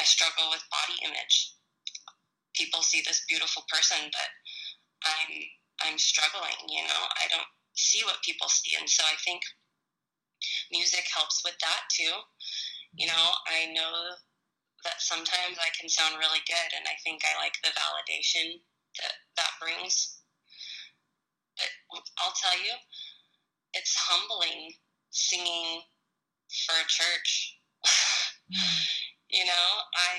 I 0.00 0.04
struggle 0.04 0.50
with 0.50 0.62
body 0.70 0.98
image. 1.06 1.54
People 2.58 2.82
see 2.82 3.02
this 3.06 3.22
beautiful 3.28 3.62
person, 3.70 4.10
but 4.10 4.28
I'm 5.04 5.32
I'm 5.82 5.98
struggling, 5.98 6.56
you 6.68 6.82
know. 6.82 7.02
I 7.18 7.26
don't 7.28 7.48
see 7.74 8.04
what 8.04 8.22
people 8.22 8.48
see 8.48 8.76
and 8.78 8.88
so 8.88 9.02
I 9.04 9.16
think 9.24 9.42
music 10.70 11.04
helps 11.14 11.42
with 11.44 11.56
that 11.60 11.88
too. 11.90 12.12
You 12.94 13.06
know, 13.06 13.26
I 13.48 13.72
know 13.72 14.16
that 14.84 15.00
sometimes 15.00 15.56
I 15.56 15.70
can 15.78 15.88
sound 15.88 16.18
really 16.18 16.42
good 16.46 16.70
and 16.76 16.84
I 16.86 16.96
think 17.04 17.22
I 17.24 17.38
like 17.40 17.54
the 17.62 17.72
validation 17.72 18.60
that 19.00 19.14
that 19.36 19.52
brings. 19.60 20.18
But 21.90 22.02
I'll 22.18 22.34
tell 22.36 22.58
you, 22.58 22.74
it's 23.74 23.94
humbling 23.96 24.72
singing 25.10 25.82
for 26.66 26.74
a 26.76 26.88
church. 26.88 27.58
Mm. 28.52 28.82
you 29.30 29.44
know, 29.44 29.68
I 29.96 30.12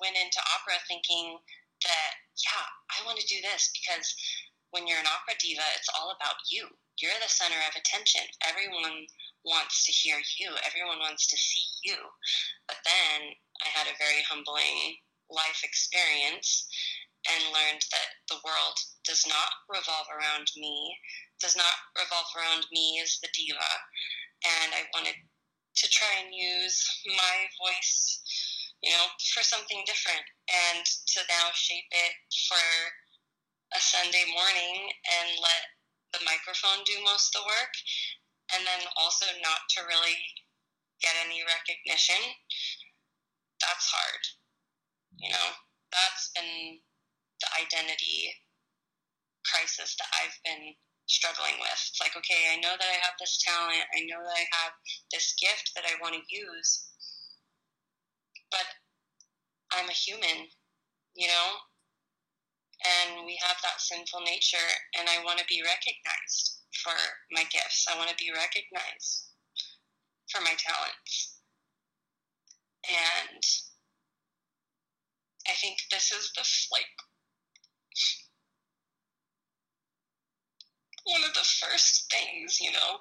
went 0.00 0.16
into 0.16 0.40
opera 0.54 0.78
thinking 0.86 1.38
that, 1.84 2.12
yeah, 2.44 2.66
I 2.94 3.06
want 3.06 3.18
to 3.18 3.26
do 3.26 3.40
this 3.42 3.70
because 3.74 4.14
when 4.70 4.86
you're 4.86 5.00
an 5.00 5.08
opera 5.08 5.34
diva, 5.40 5.64
it's 5.76 5.90
all 5.92 6.12
about 6.12 6.38
you. 6.50 6.68
You're 7.00 7.16
the 7.22 7.30
center 7.30 7.58
of 7.66 7.74
attention. 7.74 8.22
Everyone 8.44 9.06
wants 9.44 9.86
to 9.86 9.92
hear 9.92 10.18
you, 10.38 10.50
everyone 10.66 10.98
wants 10.98 11.26
to 11.28 11.36
see 11.36 11.64
you. 11.84 11.96
But 12.66 12.82
then 12.84 13.32
I 13.64 13.68
had 13.70 13.86
a 13.86 13.96
very 13.96 14.22
humbling 14.28 14.98
life 15.30 15.62
experience 15.64 16.68
and 17.28 17.52
learned 17.52 17.84
that 17.92 18.10
the 18.28 18.40
world 18.44 18.78
does 19.04 19.24
not 19.26 19.50
revolve 19.68 20.08
around 20.12 20.48
me, 20.56 20.94
does 21.40 21.56
not 21.56 21.76
revolve 21.96 22.28
around 22.36 22.66
me 22.72 23.00
as 23.02 23.18
the 23.22 23.28
diva. 23.34 23.72
And 24.44 24.72
I 24.74 24.86
wanted 24.94 25.16
to 25.16 25.86
try 25.88 26.22
and 26.22 26.34
use 26.34 26.82
my 27.06 27.36
voice 27.58 28.22
you 28.82 28.90
know, 28.92 29.06
for 29.34 29.42
something 29.42 29.82
different 29.86 30.22
and 30.48 30.84
to 30.84 31.20
now 31.28 31.52
shape 31.52 31.88
it 31.92 32.14
for 32.48 32.64
a 33.76 33.80
Sunday 33.80 34.24
morning 34.32 34.88
and 35.20 35.28
let 35.40 35.62
the 36.16 36.24
microphone 36.24 36.80
do 36.88 36.96
most 37.04 37.36
of 37.36 37.44
the 37.44 37.48
work 37.48 37.74
and 38.56 38.64
then 38.64 38.80
also 38.96 39.28
not 39.44 39.60
to 39.76 39.84
really 39.84 40.16
get 41.04 41.12
any 41.20 41.44
recognition. 41.44 42.18
That's 43.60 43.86
hard. 43.92 44.24
You 45.20 45.30
know, 45.30 45.48
that's 45.92 46.30
been 46.32 46.80
the 47.40 47.50
identity 47.60 48.32
crisis 49.44 49.96
that 49.98 50.10
I've 50.16 50.38
been 50.44 50.74
struggling 51.08 51.56
with. 51.60 51.72
It's 51.72 52.00
like, 52.00 52.16
okay, 52.16 52.52
I 52.52 52.60
know 52.60 52.76
that 52.76 52.88
I 52.88 52.98
have 53.04 53.16
this 53.18 53.40
talent, 53.40 53.84
I 53.96 54.04
know 54.06 54.20
that 54.20 54.36
I 54.36 54.46
have 54.64 54.72
this 55.12 55.34
gift 55.40 55.72
that 55.74 55.88
I 55.88 55.96
want 56.00 56.14
to 56.14 56.22
use, 56.28 56.92
I'm 59.78 59.88
a 59.88 59.92
human, 59.92 60.50
you 61.14 61.28
know, 61.28 61.48
and 62.84 63.26
we 63.26 63.38
have 63.46 63.56
that 63.62 63.80
sinful 63.80 64.20
nature, 64.20 64.68
and 64.98 65.08
I 65.08 65.22
want 65.24 65.38
to 65.38 65.44
be 65.48 65.62
recognized 65.62 66.58
for 66.82 66.94
my 67.32 67.44
gifts. 67.50 67.86
I 67.90 67.96
want 67.96 68.10
to 68.10 68.16
be 68.18 68.30
recognized 68.34 69.30
for 70.30 70.40
my 70.40 70.54
talents. 70.58 71.40
And 72.88 73.42
I 75.48 75.52
think 75.60 75.78
this 75.90 76.12
is 76.12 76.32
the 76.34 76.44
like 76.72 76.86
one 81.04 81.24
of 81.24 81.34
the 81.34 81.46
first 81.60 82.12
things, 82.12 82.60
you 82.60 82.70
know, 82.72 82.98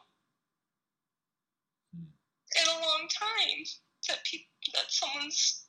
hmm. 1.93 2.09
in 2.61 2.67
a 2.67 2.81
long 2.85 3.07
time 3.09 3.63
that 4.07 4.23
people 4.23 4.47
that 4.73 4.89
someone's 4.89 5.67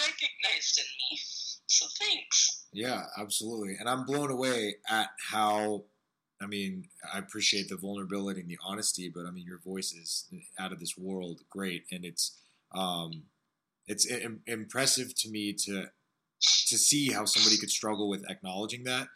recognized 0.00 0.78
in 0.78 0.84
me. 0.84 1.18
So 1.66 1.86
thanks. 2.00 2.66
Yeah, 2.72 3.04
absolutely. 3.18 3.76
And 3.78 3.88
I'm 3.88 4.04
blown 4.04 4.30
away 4.30 4.76
at 4.88 5.10
how 5.30 5.84
I 6.42 6.46
mean, 6.46 6.84
I 7.12 7.18
appreciate 7.18 7.68
the 7.68 7.76
vulnerability 7.76 8.40
and 8.40 8.48
the 8.48 8.58
honesty, 8.64 9.12
but 9.14 9.26
I 9.26 9.30
mean, 9.30 9.44
your 9.44 9.58
voice 9.58 9.92
is 9.92 10.26
out 10.58 10.72
of 10.72 10.80
this 10.80 10.96
world, 10.96 11.42
great, 11.50 11.84
and 11.92 12.02
it's 12.04 12.40
um, 12.74 13.24
it's 13.86 14.10
Im- 14.10 14.42
impressive 14.46 15.14
to 15.16 15.30
me 15.30 15.52
to 15.64 15.86
to 16.40 16.78
see 16.78 17.12
how 17.12 17.26
somebody 17.26 17.58
could 17.58 17.70
struggle 17.70 18.08
with 18.08 18.24
acknowledging 18.30 18.84
that 18.84 19.08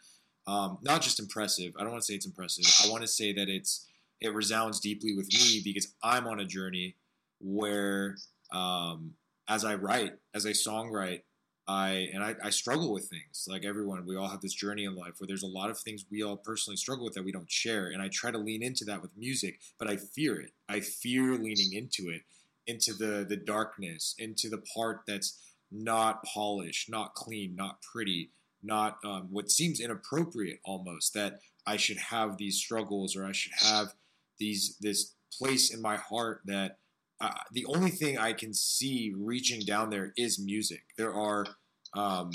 um, 0.47 0.77
not 0.81 1.01
just 1.01 1.19
impressive. 1.19 1.73
I 1.77 1.83
don't 1.83 1.91
want 1.91 2.03
to 2.03 2.05
say 2.05 2.15
it's 2.15 2.25
impressive. 2.25 2.65
I 2.85 2.91
want 2.91 3.01
to 3.01 3.07
say 3.07 3.33
that 3.33 3.49
it's 3.49 3.87
it 4.21 4.33
resounds 4.33 4.79
deeply 4.79 5.15
with 5.15 5.27
me 5.33 5.61
because 5.63 5.93
I'm 6.03 6.27
on 6.27 6.39
a 6.39 6.45
journey 6.45 6.95
where, 7.41 8.15
um, 8.51 9.13
as 9.47 9.63
I 9.63 9.75
write, 9.75 10.13
as 10.33 10.45
I 10.45 10.51
songwrite, 10.51 11.21
I 11.67 12.09
and 12.13 12.23
I, 12.23 12.35
I, 12.43 12.49
struggle 12.51 12.93
with 12.93 13.05
things 13.05 13.47
like 13.47 13.65
everyone. 13.65 14.05
We 14.05 14.15
all 14.15 14.27
have 14.27 14.41
this 14.41 14.53
journey 14.53 14.85
in 14.85 14.95
life 14.95 15.13
where 15.17 15.27
there's 15.27 15.41
a 15.41 15.47
lot 15.47 15.71
of 15.71 15.79
things 15.79 16.05
we 16.11 16.21
all 16.21 16.37
personally 16.37 16.77
struggle 16.77 17.05
with 17.05 17.15
that 17.15 17.25
we 17.25 17.31
don't 17.31 17.51
share, 17.51 17.87
and 17.87 18.01
I 18.01 18.07
try 18.07 18.29
to 18.29 18.37
lean 18.37 18.61
into 18.61 18.85
that 18.85 19.01
with 19.01 19.17
music, 19.17 19.59
but 19.79 19.89
I 19.89 19.97
fear 19.97 20.39
it. 20.39 20.51
I 20.69 20.79
fear 20.81 21.33
leaning 21.33 21.73
into 21.73 22.11
it, 22.11 22.21
into 22.67 22.93
the 22.93 23.25
the 23.27 23.37
darkness, 23.37 24.13
into 24.19 24.47
the 24.47 24.59
part 24.75 25.01
that's 25.07 25.39
not 25.71 26.23
polished, 26.23 26.87
not 26.87 27.15
clean, 27.15 27.55
not 27.55 27.81
pretty, 27.81 28.29
not 28.61 28.97
um, 29.03 29.29
what 29.31 29.49
seems 29.49 29.79
inappropriate 29.79 30.59
almost. 30.63 31.15
That 31.15 31.39
I 31.65 31.77
should 31.77 31.97
have 31.97 32.37
these 32.37 32.57
struggles 32.57 33.15
or 33.15 33.25
I 33.25 33.31
should 33.31 33.53
have 33.57 33.95
these 34.37 34.77
this 34.81 35.15
place 35.33 35.73
in 35.73 35.81
my 35.81 35.97
heart 35.97 36.41
that 36.45 36.77
uh, 37.21 37.31
the 37.51 37.65
only 37.65 37.91
thing 37.91 38.17
I 38.17 38.33
can 38.33 38.53
see 38.53 39.13
reaching 39.15 39.61
down 39.61 39.89
there 39.89 40.13
is 40.17 40.39
music. 40.39 40.83
There 40.97 41.13
are 41.13 41.45
um, 41.93 42.31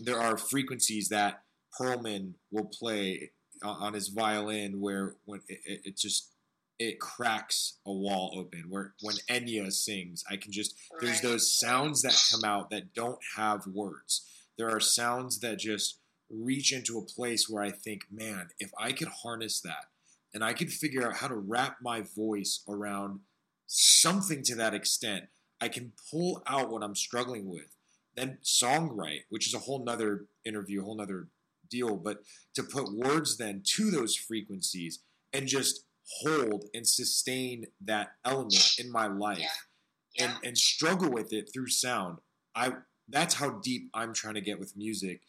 there 0.00 0.18
are 0.18 0.36
frequencies 0.38 1.08
that 1.10 1.42
Perlman 1.78 2.34
will 2.50 2.64
play 2.64 3.32
on 3.62 3.92
his 3.94 4.08
violin 4.08 4.80
where 4.80 5.16
when 5.24 5.40
it, 5.48 5.82
it, 5.84 5.96
just 5.96 6.30
it 6.78 6.98
cracks 6.98 7.78
a 7.86 7.92
wall 7.92 8.34
open. 8.36 8.64
Where 8.68 8.94
when 9.02 9.16
Enya 9.30 9.70
sings, 9.72 10.24
I 10.30 10.36
can 10.36 10.52
just 10.52 10.74
there's 11.00 11.20
those 11.20 11.58
sounds 11.58 12.02
that 12.02 12.20
come 12.30 12.44
out 12.44 12.70
that 12.70 12.94
don't 12.94 13.18
have 13.36 13.66
words. 13.66 14.26
There 14.56 14.70
are 14.70 14.80
sounds 14.80 15.40
that 15.40 15.58
just 15.58 15.98
reach 16.30 16.72
into 16.72 16.98
a 16.98 17.04
place 17.04 17.48
where 17.48 17.62
I 17.62 17.70
think, 17.70 18.02
man, 18.10 18.48
if 18.58 18.70
I 18.78 18.92
could 18.92 19.08
harness 19.08 19.60
that 19.60 19.86
and 20.32 20.42
I 20.42 20.54
could 20.54 20.72
figure 20.72 21.06
out 21.06 21.16
how 21.16 21.28
to 21.28 21.36
wrap 21.36 21.76
my 21.82 22.02
voice 22.16 22.62
around 22.68 23.20
something 23.72 24.42
to 24.42 24.54
that 24.56 24.74
extent, 24.74 25.24
I 25.60 25.68
can 25.68 25.92
pull 26.10 26.42
out 26.46 26.70
what 26.70 26.82
I'm 26.82 26.94
struggling 26.94 27.48
with. 27.48 27.74
Then 28.14 28.38
songwrite, 28.44 29.22
which 29.30 29.46
is 29.46 29.54
a 29.54 29.60
whole 29.60 29.82
nother 29.82 30.26
interview, 30.44 30.82
a 30.82 30.84
whole 30.84 30.96
nother 30.96 31.28
deal, 31.70 31.96
but 31.96 32.18
to 32.54 32.62
put 32.62 32.92
words 32.92 33.38
then 33.38 33.62
to 33.76 33.90
those 33.90 34.14
frequencies 34.14 35.00
and 35.32 35.46
just 35.46 35.86
hold 36.20 36.66
and 36.74 36.86
sustain 36.86 37.64
that 37.80 38.12
element 38.24 38.74
in 38.78 38.92
my 38.92 39.06
life 39.06 39.38
yeah. 39.38 39.46
Yeah. 40.14 40.24
and 40.24 40.34
and 40.44 40.58
struggle 40.58 41.10
with 41.10 41.32
it 41.32 41.48
through 41.52 41.68
sound. 41.68 42.18
I 42.54 42.72
that's 43.08 43.34
how 43.34 43.60
deep 43.62 43.88
I'm 43.94 44.12
trying 44.12 44.34
to 44.34 44.42
get 44.42 44.58
with 44.60 44.76
music. 44.76 45.22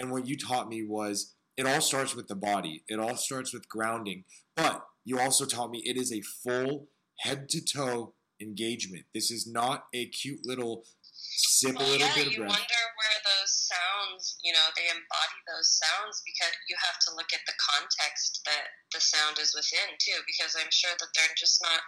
And 0.00 0.10
what 0.10 0.26
you 0.26 0.36
taught 0.36 0.68
me 0.68 0.84
was 0.84 1.34
it 1.56 1.66
all 1.66 1.80
starts 1.80 2.16
with 2.16 2.26
the 2.26 2.34
body. 2.34 2.82
It 2.88 2.98
all 2.98 3.14
starts 3.14 3.54
with 3.54 3.68
grounding. 3.68 4.24
But 4.56 4.84
you 5.04 5.20
also 5.20 5.44
taught 5.44 5.70
me 5.70 5.82
it 5.84 5.96
is 5.96 6.12
a 6.12 6.22
full 6.22 6.88
head 7.18 7.48
to 7.50 7.60
toe 7.64 8.14
engagement. 8.40 9.04
This 9.14 9.30
is 9.30 9.46
not 9.46 9.86
a 9.94 10.06
cute 10.10 10.44
little 10.44 10.84
sip 11.02 11.78
well, 11.78 11.86
a 11.86 11.90
little 11.90 12.06
yeah, 12.06 12.14
bit 12.14 12.26
of 12.26 12.32
you 12.32 12.42
breath. 12.42 12.54
wonder 12.58 12.84
where 12.98 13.18
those 13.22 13.52
sounds, 13.54 14.38
you 14.42 14.52
know, 14.52 14.66
they 14.74 14.90
embody 14.90 15.38
those 15.46 15.70
sounds 15.78 16.22
because 16.26 16.54
you 16.68 16.76
have 16.82 16.98
to 17.06 17.14
look 17.14 17.30
at 17.32 17.44
the 17.46 17.56
context 17.58 18.42
that 18.44 18.74
the 18.92 19.00
sound 19.00 19.38
is 19.38 19.54
within 19.54 19.94
too. 19.98 20.18
Because 20.26 20.58
I'm 20.58 20.70
sure 20.70 20.92
that 20.98 21.10
they're 21.14 21.38
just 21.38 21.62
not 21.62 21.80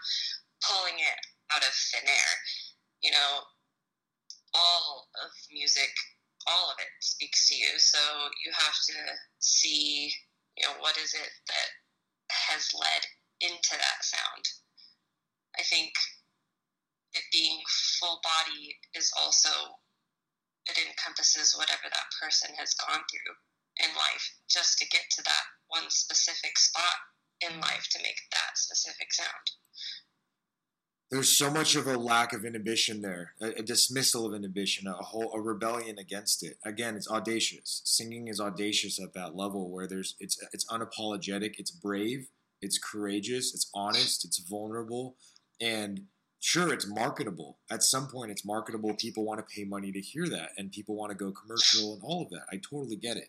pulling 0.63 0.99
it 0.99 1.21
out 1.55 1.67
of 1.67 1.73
thin 1.93 2.07
air. 2.07 2.33
You 3.03 3.13
know, 3.13 3.45
all 4.55 5.11
of 5.23 5.31
music, 5.53 5.93
all 6.49 6.71
of 6.71 6.79
it 6.79 6.93
speaks 7.01 7.49
to 7.51 7.55
you. 7.55 7.77
So 7.77 7.99
you 8.45 8.55
have 8.55 8.79
to 8.95 8.99
see, 9.39 10.11
you 10.57 10.65
know, 10.65 10.79
what 10.81 10.97
is 10.97 11.13
it 11.13 11.31
that 11.51 11.71
has 12.31 12.73
led 12.75 13.03
into 13.41 13.77
that 13.77 14.01
sound. 14.03 14.45
I 15.59 15.63
think 15.63 15.93
it 17.15 17.25
being 17.33 17.61
full 17.99 18.21
body 18.23 18.77
is 18.95 19.11
also, 19.19 19.81
it 20.67 20.77
encompasses 20.77 21.57
whatever 21.57 21.89
that 21.91 22.13
person 22.21 22.55
has 22.59 22.75
gone 22.75 23.01
through 23.09 23.35
in 23.85 23.95
life 23.97 24.35
just 24.49 24.79
to 24.79 24.89
get 24.89 25.05
to 25.13 25.23
that 25.25 25.45
one 25.69 25.89
specific 25.89 26.59
spot 26.59 26.97
in 27.41 27.61
life 27.61 27.89
to 27.93 28.03
make 28.03 28.21
that 28.33 28.57
specific 28.57 29.13
sound. 29.13 29.51
There's 31.11 31.37
so 31.37 31.51
much 31.51 31.77
of 31.77 31.87
a 31.87 31.97
lack 31.97 32.33
of 32.33 32.45
inhibition 32.45 33.01
there, 33.01 33.35
a, 33.41 33.61
a 33.61 33.63
dismissal 33.63 34.27
of 34.27 34.35
inhibition, 34.35 34.89
a 34.89 34.95
whole 34.95 35.33
a 35.33 35.41
rebellion 35.41 35.99
against 35.99 36.43
it. 36.43 36.59
Again, 36.65 36.97
it's 36.97 37.09
audacious. 37.09 37.81
Singing 37.85 38.27
is 38.27 38.41
audacious 38.41 39.01
at 39.01 39.15
that 39.15 39.37
level 39.37 39.71
where 39.71 39.87
there's 39.87 40.17
it's 40.19 40.37
it's 40.53 40.67
unapologetic, 40.67 41.55
it's 41.59 41.71
brave, 41.71 42.27
it's 42.61 42.79
courageous, 42.79 43.55
it's 43.55 43.71
honest, 43.73 44.25
it's 44.25 44.39
vulnerable, 44.39 45.17
and 45.61 46.03
sure, 46.41 46.73
it's 46.73 46.87
marketable. 46.87 47.59
At 47.71 47.83
some 47.83 48.09
point, 48.09 48.31
it's 48.31 48.45
marketable. 48.45 48.95
People 48.95 49.25
want 49.25 49.39
to 49.41 49.55
pay 49.55 49.65
money 49.65 49.93
to 49.93 50.01
hear 50.01 50.29
that, 50.29 50.51
and 50.57 50.73
people 50.73 50.97
want 50.97 51.11
to 51.11 51.17
go 51.17 51.33
commercial 51.33 51.95
and 51.95 52.03
all 52.05 52.23
of 52.23 52.31
that. 52.31 52.47
I 52.53 52.57
totally 52.57 52.97
get 52.97 53.17
it. 53.17 53.29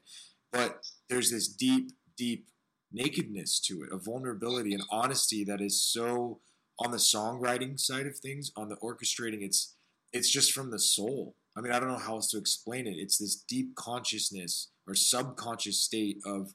But 0.51 0.85
there's 1.09 1.31
this 1.31 1.47
deep, 1.47 1.91
deep 2.17 2.47
nakedness 2.91 3.59
to 3.59 3.83
it, 3.83 3.89
a 3.91 3.97
vulnerability 3.97 4.73
and 4.73 4.83
honesty 4.91 5.43
that 5.43 5.61
is 5.61 5.81
so 5.81 6.39
on 6.79 6.91
the 6.91 6.97
songwriting 6.97 7.79
side 7.79 8.05
of 8.05 8.17
things, 8.17 8.51
on 8.55 8.69
the 8.69 8.75
orchestrating, 8.77 9.41
it's 9.41 9.75
it's 10.13 10.29
just 10.29 10.53
from 10.53 10.71
the 10.71 10.79
soul. 10.79 11.35
I 11.55 11.61
mean, 11.61 11.73
I 11.73 11.79
don't 11.79 11.89
know 11.89 11.97
how 11.97 12.15
else 12.15 12.29
to 12.31 12.37
explain 12.37 12.87
it. 12.87 12.95
It's 12.97 13.17
this 13.17 13.35
deep 13.35 13.75
consciousness 13.75 14.69
or 14.87 14.93
subconscious 14.93 15.79
state 15.83 16.19
of 16.25 16.53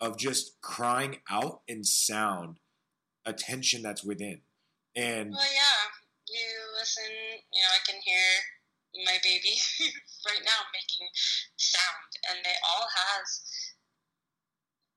of 0.00 0.18
just 0.18 0.60
crying 0.60 1.18
out 1.30 1.60
in 1.68 1.84
sound 1.84 2.58
attention 3.24 3.82
that's 3.82 4.04
within. 4.04 4.40
And 4.96 5.32
well, 5.32 5.48
yeah, 5.48 5.82
you 6.28 6.48
listen. 6.78 7.08
You 7.52 7.62
know, 7.64 7.72
I 7.72 7.80
can 7.88 8.00
hear 8.04 8.28
my 9.08 9.16
baby 9.24 9.56
right 10.28 10.44
now 10.44 10.60
making 10.72 11.08
sound, 11.56 12.10
and 12.28 12.44
they 12.44 12.56
all 12.60 12.84
has 12.84 13.28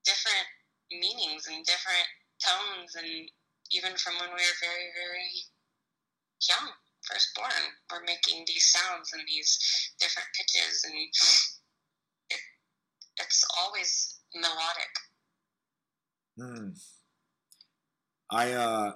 different 0.04 0.46
meanings 0.92 1.48
and 1.48 1.64
different 1.64 2.08
tones, 2.44 2.92
and 2.96 3.28
even 3.72 3.96
from 3.96 4.14
when 4.20 4.30
we 4.36 4.44
were 4.44 4.60
very, 4.60 4.92
very 4.92 5.32
young, 6.44 6.70
first 7.08 7.32
born, 7.34 7.72
we're 7.90 8.04
making 8.04 8.44
these 8.46 8.68
sounds 8.68 9.12
and 9.12 9.22
these 9.26 9.56
different 9.98 10.28
pitches, 10.36 10.84
and 10.84 10.94
it, 12.30 12.40
it's 13.16 13.44
always 13.58 14.20
melodic. 14.34 14.92
Hmm. 16.36 16.68
I, 18.30 18.52
uh, 18.52 18.92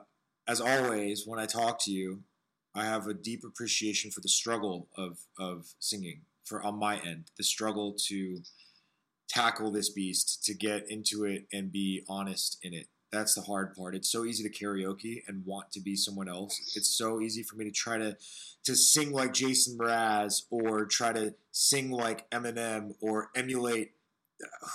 as 0.51 0.61
always, 0.61 1.25
when 1.27 1.39
I 1.39 1.47
talk 1.47 1.79
to 1.85 1.93
you, 1.93 2.25
I 2.75 2.85
have 2.85 3.07
a 3.07 3.15
deep 3.15 3.45
appreciation 3.45 4.11
for 4.11 4.21
the 4.21 4.29
struggle 4.29 4.89
of 4.97 5.19
of 5.39 5.75
singing 5.79 6.23
for 6.45 6.61
on 6.61 6.77
my 6.77 6.99
end, 6.99 7.31
the 7.37 7.45
struggle 7.45 7.95
to 8.09 8.41
tackle 9.29 9.71
this 9.71 9.91
beast, 9.91 10.45
to 10.47 10.55
get 10.55 10.91
into 10.91 11.25
it 11.25 11.47
and 11.53 11.71
be 11.71 12.03
honest 12.09 12.59
in 12.65 12.75
it. 12.75 12.89
That's 13.13 13.35
the 13.35 13.43
hard 13.43 13.77
part. 13.77 13.95
It's 13.95 14.11
so 14.11 14.25
easy 14.25 14.43
to 14.43 14.51
karaoke 14.51 15.23
and 15.29 15.47
want 15.47 15.71
to 15.73 15.81
be 15.81 15.95
someone 15.95 16.29
else. 16.29 16.75
It's 16.77 16.97
so 16.97 17.21
easy 17.21 17.45
for 17.45 17.55
me 17.55 17.65
to 17.65 17.71
try 17.71 17.99
to 17.99 18.17
to 18.65 18.75
sing 18.75 19.13
like 19.13 19.33
Jason 19.33 19.79
Mraz 19.79 20.43
or 20.51 20.85
try 20.85 21.13
to 21.13 21.35
sing 21.53 21.93
like 21.93 22.29
Eminem 22.31 22.95
or 23.01 23.31
emulate 23.37 23.93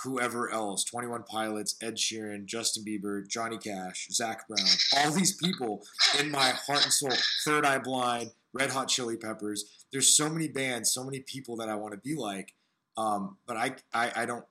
whoever 0.02 0.50
else 0.50 0.84
21 0.84 1.24
Pilots, 1.24 1.76
Ed 1.82 1.96
Sheeran, 1.96 2.46
Justin 2.46 2.84
Bieber, 2.84 3.26
Johnny 3.26 3.58
Cash, 3.58 4.08
Zac 4.10 4.46
Brown, 4.48 4.66
all 4.96 5.10
these 5.12 5.36
people 5.36 5.82
in 6.20 6.30
my 6.30 6.50
heart 6.50 6.84
and 6.84 6.92
soul, 6.92 7.12
Third 7.44 7.64
Eye 7.64 7.78
Blind, 7.78 8.30
Red 8.52 8.70
Hot 8.70 8.88
Chili 8.88 9.16
Peppers. 9.16 9.86
There's 9.92 10.16
so 10.16 10.28
many 10.28 10.48
bands, 10.48 10.92
so 10.92 11.04
many 11.04 11.20
people 11.20 11.56
that 11.56 11.68
I 11.68 11.74
want 11.74 11.94
to 11.94 12.00
be 12.00 12.14
like, 12.14 12.54
um, 12.96 13.36
but 13.46 13.56
I, 13.56 13.74
I, 13.92 14.12
I, 14.16 14.26
don't 14.26 14.44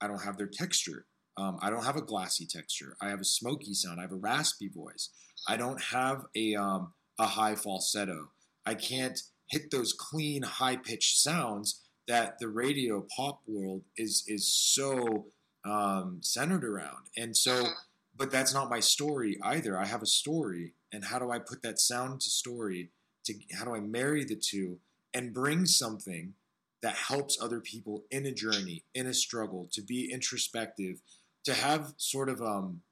I 0.00 0.06
don't 0.06 0.22
have 0.22 0.36
their 0.36 0.46
texture. 0.46 1.06
Um, 1.36 1.58
I 1.60 1.70
don't 1.70 1.84
have 1.84 1.96
a 1.96 2.02
glassy 2.02 2.46
texture. 2.46 2.96
I 3.00 3.08
have 3.08 3.20
a 3.20 3.24
smoky 3.24 3.74
sound. 3.74 3.98
I 3.98 4.02
have 4.02 4.12
a 4.12 4.16
raspy 4.16 4.68
voice. 4.68 5.10
I 5.48 5.56
don't 5.56 5.80
have 5.82 6.24
a 6.34 6.54
um, 6.54 6.94
a 7.18 7.26
high 7.26 7.54
falsetto. 7.54 8.30
I 8.64 8.74
can't 8.74 9.20
hit 9.50 9.70
those 9.70 9.92
clean 9.92 10.42
high 10.42 10.76
pitched 10.76 11.18
sounds 11.18 11.85
that 12.08 12.38
the 12.38 12.48
radio 12.48 13.06
pop 13.16 13.40
world 13.46 13.82
is 13.96 14.24
is 14.26 14.50
so 14.50 15.26
um, 15.64 16.18
centered 16.22 16.64
around. 16.64 17.08
And 17.16 17.36
so, 17.36 17.60
uh-huh. 17.60 17.70
but 18.16 18.30
that's 18.30 18.54
not 18.54 18.70
my 18.70 18.80
story 18.80 19.38
either. 19.42 19.78
I 19.78 19.86
have 19.86 20.02
a 20.02 20.06
story, 20.06 20.74
and 20.92 21.04
how 21.04 21.18
do 21.18 21.30
I 21.30 21.38
put 21.38 21.62
that 21.62 21.78
sound 21.78 22.20
to 22.22 22.30
story? 22.30 22.90
To 23.24 23.34
how 23.58 23.64
do 23.64 23.74
I 23.74 23.80
marry 23.80 24.24
the 24.24 24.36
two 24.36 24.78
and 25.12 25.34
bring 25.34 25.66
something 25.66 26.34
that 26.82 26.94
helps 26.94 27.38
other 27.40 27.58
people 27.58 28.04
in 28.10 28.26
a 28.26 28.32
journey, 28.32 28.84
in 28.94 29.06
a 29.06 29.14
struggle, 29.14 29.68
to 29.72 29.82
be 29.82 30.12
introspective, 30.12 31.00
to 31.44 31.54
have 31.54 31.94
sort 31.96 32.28
of 32.28 32.40
um, 32.40 32.82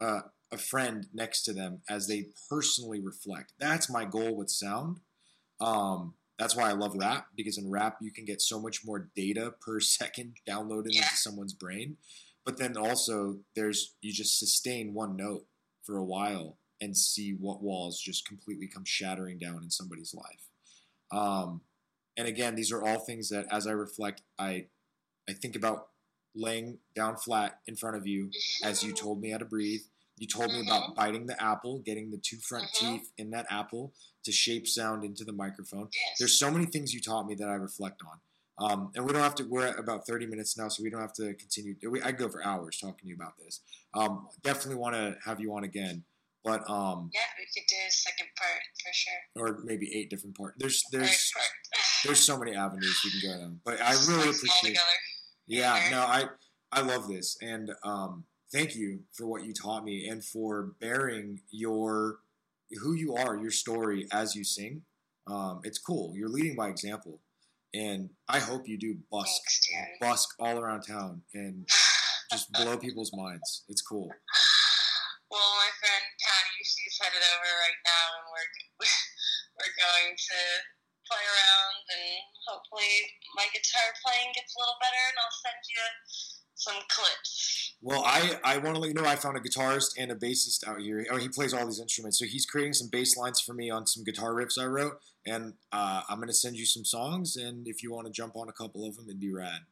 uh, 0.00 0.22
a 0.52 0.58
friend 0.58 1.06
next 1.14 1.44
to 1.44 1.52
them 1.52 1.80
as 1.88 2.08
they 2.08 2.26
personally 2.50 3.00
reflect. 3.00 3.54
That's 3.58 3.88
my 3.88 4.04
goal 4.04 4.36
with 4.36 4.50
sound. 4.50 5.00
Um, 5.60 6.14
That's 6.42 6.56
why 6.56 6.68
I 6.68 6.72
love 6.72 6.96
rap 6.96 7.26
because 7.36 7.56
in 7.56 7.70
rap 7.70 7.98
you 8.00 8.10
can 8.10 8.24
get 8.24 8.42
so 8.42 8.60
much 8.60 8.84
more 8.84 9.08
data 9.14 9.54
per 9.64 9.78
second 9.98 10.38
downloaded 10.48 10.88
Yeah. 10.90 11.02
into 11.02 11.14
someone's 11.16 11.52
brain. 11.54 11.98
But 12.44 12.56
then 12.58 12.76
also 12.76 13.38
there's 13.54 13.94
you 14.00 14.12
just 14.12 14.40
sustain 14.40 14.92
one 14.92 15.14
note 15.16 15.46
for 15.84 15.96
a 15.96 16.04
while 16.04 16.58
and 16.80 16.96
see 16.96 17.30
what 17.38 17.62
walls 17.62 18.00
just 18.00 18.26
completely 18.26 18.66
come 18.66 18.82
shattering 18.84 19.38
down 19.38 19.62
in 19.62 19.70
somebody's 19.70 20.12
life. 20.12 20.48
Um, 21.12 21.60
and 22.16 22.26
again, 22.26 22.56
these 22.56 22.72
are 22.72 22.82
all 22.82 22.98
things 22.98 23.28
that 23.28 23.46
as 23.52 23.68
I 23.68 23.70
reflect, 23.70 24.22
I 24.36 24.66
I 25.30 25.34
think 25.34 25.54
about 25.54 25.90
laying 26.34 26.78
down 26.96 27.16
flat 27.18 27.60
in 27.68 27.76
front 27.76 27.96
of 27.96 28.04
you 28.04 28.30
as 28.64 28.82
you 28.82 28.92
told 28.92 29.20
me 29.20 29.30
how 29.30 29.38
to 29.38 29.44
breathe. 29.44 29.82
You 30.22 30.28
told 30.28 30.52
me 30.52 30.60
about 30.60 30.94
biting 30.94 31.26
the 31.26 31.42
apple, 31.42 31.80
getting 31.80 32.12
the 32.12 32.16
two 32.16 32.36
front 32.38 32.66
Mhm. 32.66 32.78
teeth 33.00 33.10
in 33.18 33.30
that 33.30 33.44
apple 33.50 33.92
to 34.22 34.30
shape 34.30 34.68
sound 34.68 35.02
into 35.02 35.24
the 35.24 35.32
microphone. 35.32 35.88
Yes. 35.92 36.18
There's 36.20 36.38
so 36.38 36.48
many 36.48 36.64
things 36.64 36.94
you 36.94 37.00
taught 37.00 37.26
me 37.26 37.34
that 37.34 37.48
I 37.48 37.54
reflect 37.54 38.02
on. 38.06 38.20
Um, 38.64 38.92
and 38.94 39.04
we 39.04 39.12
don't 39.12 39.22
have 39.22 39.34
to, 39.36 39.44
we're 39.44 39.66
at 39.66 39.80
about 39.80 40.06
30 40.06 40.26
minutes 40.26 40.56
now, 40.56 40.68
so 40.68 40.80
we 40.84 40.90
don't 40.90 41.00
have 41.00 41.12
to 41.14 41.34
continue. 41.34 41.74
We, 41.90 42.00
I 42.02 42.12
go 42.12 42.28
for 42.28 42.40
hours 42.44 42.78
talking 42.78 43.00
to 43.00 43.06
you 43.08 43.16
about 43.16 43.36
this. 43.36 43.62
Um, 43.94 44.28
definitely 44.44 44.76
want 44.76 44.94
to 44.94 45.18
have 45.24 45.40
you 45.40 45.52
on 45.56 45.64
again, 45.64 46.04
but, 46.44 46.60
um, 46.70 47.10
yeah, 47.12 47.20
we 47.36 47.44
could 47.52 47.66
do 47.68 47.76
a 47.84 47.90
second 47.90 48.28
part 48.38 48.62
for 48.80 48.92
sure. 48.92 49.44
or 49.44 49.58
maybe 49.64 49.92
eight 49.92 50.08
different 50.08 50.36
parts. 50.36 50.54
There's, 50.60 50.84
there's, 50.92 51.32
there's 52.04 52.20
so 52.24 52.38
many 52.38 52.54
avenues 52.54 52.96
we 53.04 53.10
can 53.10 53.20
go 53.28 53.38
down. 53.40 53.60
But 53.64 53.80
I 53.80 53.94
really 54.06 54.30
appreciate. 54.30 54.78
Yeah, 55.48 55.88
no, 55.90 56.02
I 56.02 56.28
I 56.70 56.80
love 56.82 57.08
this, 57.08 57.36
and 57.42 57.70
um, 57.82 58.24
thank 58.52 58.76
you 58.76 59.00
for 59.12 59.26
what 59.26 59.44
you 59.44 59.52
taught 59.52 59.84
me 59.84 60.08
and 60.08 60.24
for 60.24 60.74
bearing 60.80 61.40
your 61.50 62.18
who 62.80 62.94
you 62.94 63.14
are, 63.16 63.36
your 63.36 63.50
story 63.50 64.06
as 64.12 64.36
you 64.36 64.44
sing. 64.44 64.82
Um, 65.26 65.60
it's 65.64 65.78
cool. 65.78 66.12
You're 66.14 66.28
leading 66.28 66.56
by 66.56 66.68
example, 66.68 67.20
and 67.74 68.10
I 68.28 68.38
hope 68.38 68.68
you 68.68 68.78
do 68.78 68.96
busk 69.10 69.42
Thanks, 69.72 69.98
busk 70.00 70.28
all 70.38 70.58
around 70.58 70.82
town 70.82 71.22
and 71.34 71.66
just 72.30 72.52
blow 72.52 72.76
people's 72.76 73.12
minds. 73.14 73.64
It's 73.68 73.82
cool. 73.82 74.08
Well, 75.30 75.52
my 75.56 75.70
friend 75.80 76.04
Patty, 76.20 76.58
she's 76.60 76.98
headed 77.00 77.22
over 77.22 77.50
right 77.64 77.80
now, 77.88 78.06
and 78.20 78.26
we're 78.28 78.50
we're 79.56 79.76
going 79.80 80.12
to 80.12 80.40
play 81.08 81.24
around, 81.24 81.84
and 81.88 82.24
hopefully 82.48 82.92
my 83.36 83.46
guitar 83.52 83.88
playing 84.04 84.32
gets 84.34 84.52
a 84.56 84.58
little 84.58 84.80
better, 84.80 85.02
and 85.12 85.18
I'll 85.22 85.38
send 85.44 85.60
you 85.70 85.84
some 86.56 86.80
clips. 86.88 87.61
Well, 87.84 88.04
I, 88.06 88.38
I 88.44 88.58
want 88.58 88.76
to 88.76 88.80
let 88.80 88.88
you 88.88 88.94
know 88.94 89.04
I 89.04 89.16
found 89.16 89.36
a 89.36 89.40
guitarist 89.40 89.94
and 89.98 90.12
a 90.12 90.14
bassist 90.14 90.66
out 90.68 90.80
here. 90.80 91.04
Oh, 91.10 91.16
he 91.16 91.28
plays 91.28 91.52
all 91.52 91.66
these 91.66 91.80
instruments, 91.80 92.16
so 92.18 92.24
he's 92.26 92.46
creating 92.46 92.74
some 92.74 92.88
bass 92.88 93.16
lines 93.16 93.40
for 93.40 93.54
me 93.54 93.70
on 93.70 93.86
some 93.88 94.04
guitar 94.04 94.34
riffs 94.34 94.56
I 94.56 94.66
wrote, 94.66 95.00
and 95.26 95.54
uh, 95.72 96.02
I'm 96.08 96.20
gonna 96.20 96.32
send 96.32 96.56
you 96.56 96.64
some 96.64 96.84
songs. 96.84 97.36
And 97.36 97.66
if 97.66 97.82
you 97.82 97.92
want 97.92 98.06
to 98.06 98.12
jump 98.12 98.36
on 98.36 98.48
a 98.48 98.52
couple 98.52 98.86
of 98.86 98.94
them, 98.94 99.06
it'd 99.08 99.18
be 99.20 99.32
rad. 99.32 99.62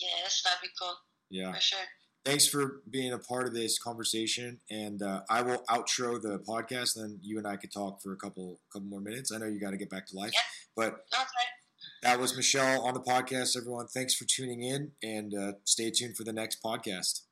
Yes, 0.00 0.42
that'd 0.44 0.60
be 0.62 0.68
cool 0.80 0.94
Yeah. 1.30 1.52
for 1.52 1.60
sure. 1.60 1.78
Thanks 2.24 2.46
for 2.46 2.82
being 2.90 3.12
a 3.12 3.18
part 3.18 3.46
of 3.48 3.54
this 3.54 3.78
conversation, 3.78 4.60
and 4.70 5.02
uh, 5.02 5.22
I 5.30 5.42
will 5.42 5.64
outro 5.70 6.20
the 6.20 6.38
podcast. 6.46 6.96
And 6.96 7.04
then 7.04 7.18
you 7.22 7.38
and 7.38 7.46
I 7.46 7.56
could 7.56 7.72
talk 7.72 8.00
for 8.02 8.12
a 8.12 8.16
couple 8.16 8.60
couple 8.72 8.86
more 8.88 9.00
minutes. 9.00 9.32
I 9.32 9.38
know 9.38 9.46
you 9.46 9.58
got 9.58 9.70
to 9.70 9.76
get 9.76 9.90
back 9.90 10.06
to 10.08 10.16
life, 10.16 10.32
Yeah. 10.34 10.40
but 10.76 10.90
No, 10.92 10.94
it's 11.22 11.32
fine. 11.32 11.57
That 12.02 12.20
was 12.20 12.36
Michelle 12.36 12.82
on 12.82 12.94
the 12.94 13.00
podcast. 13.00 13.56
Everyone, 13.56 13.86
thanks 13.86 14.14
for 14.14 14.24
tuning 14.24 14.62
in, 14.62 14.92
and 15.02 15.34
uh, 15.34 15.52
stay 15.64 15.90
tuned 15.90 16.16
for 16.16 16.24
the 16.24 16.32
next 16.32 16.62
podcast. 16.62 17.22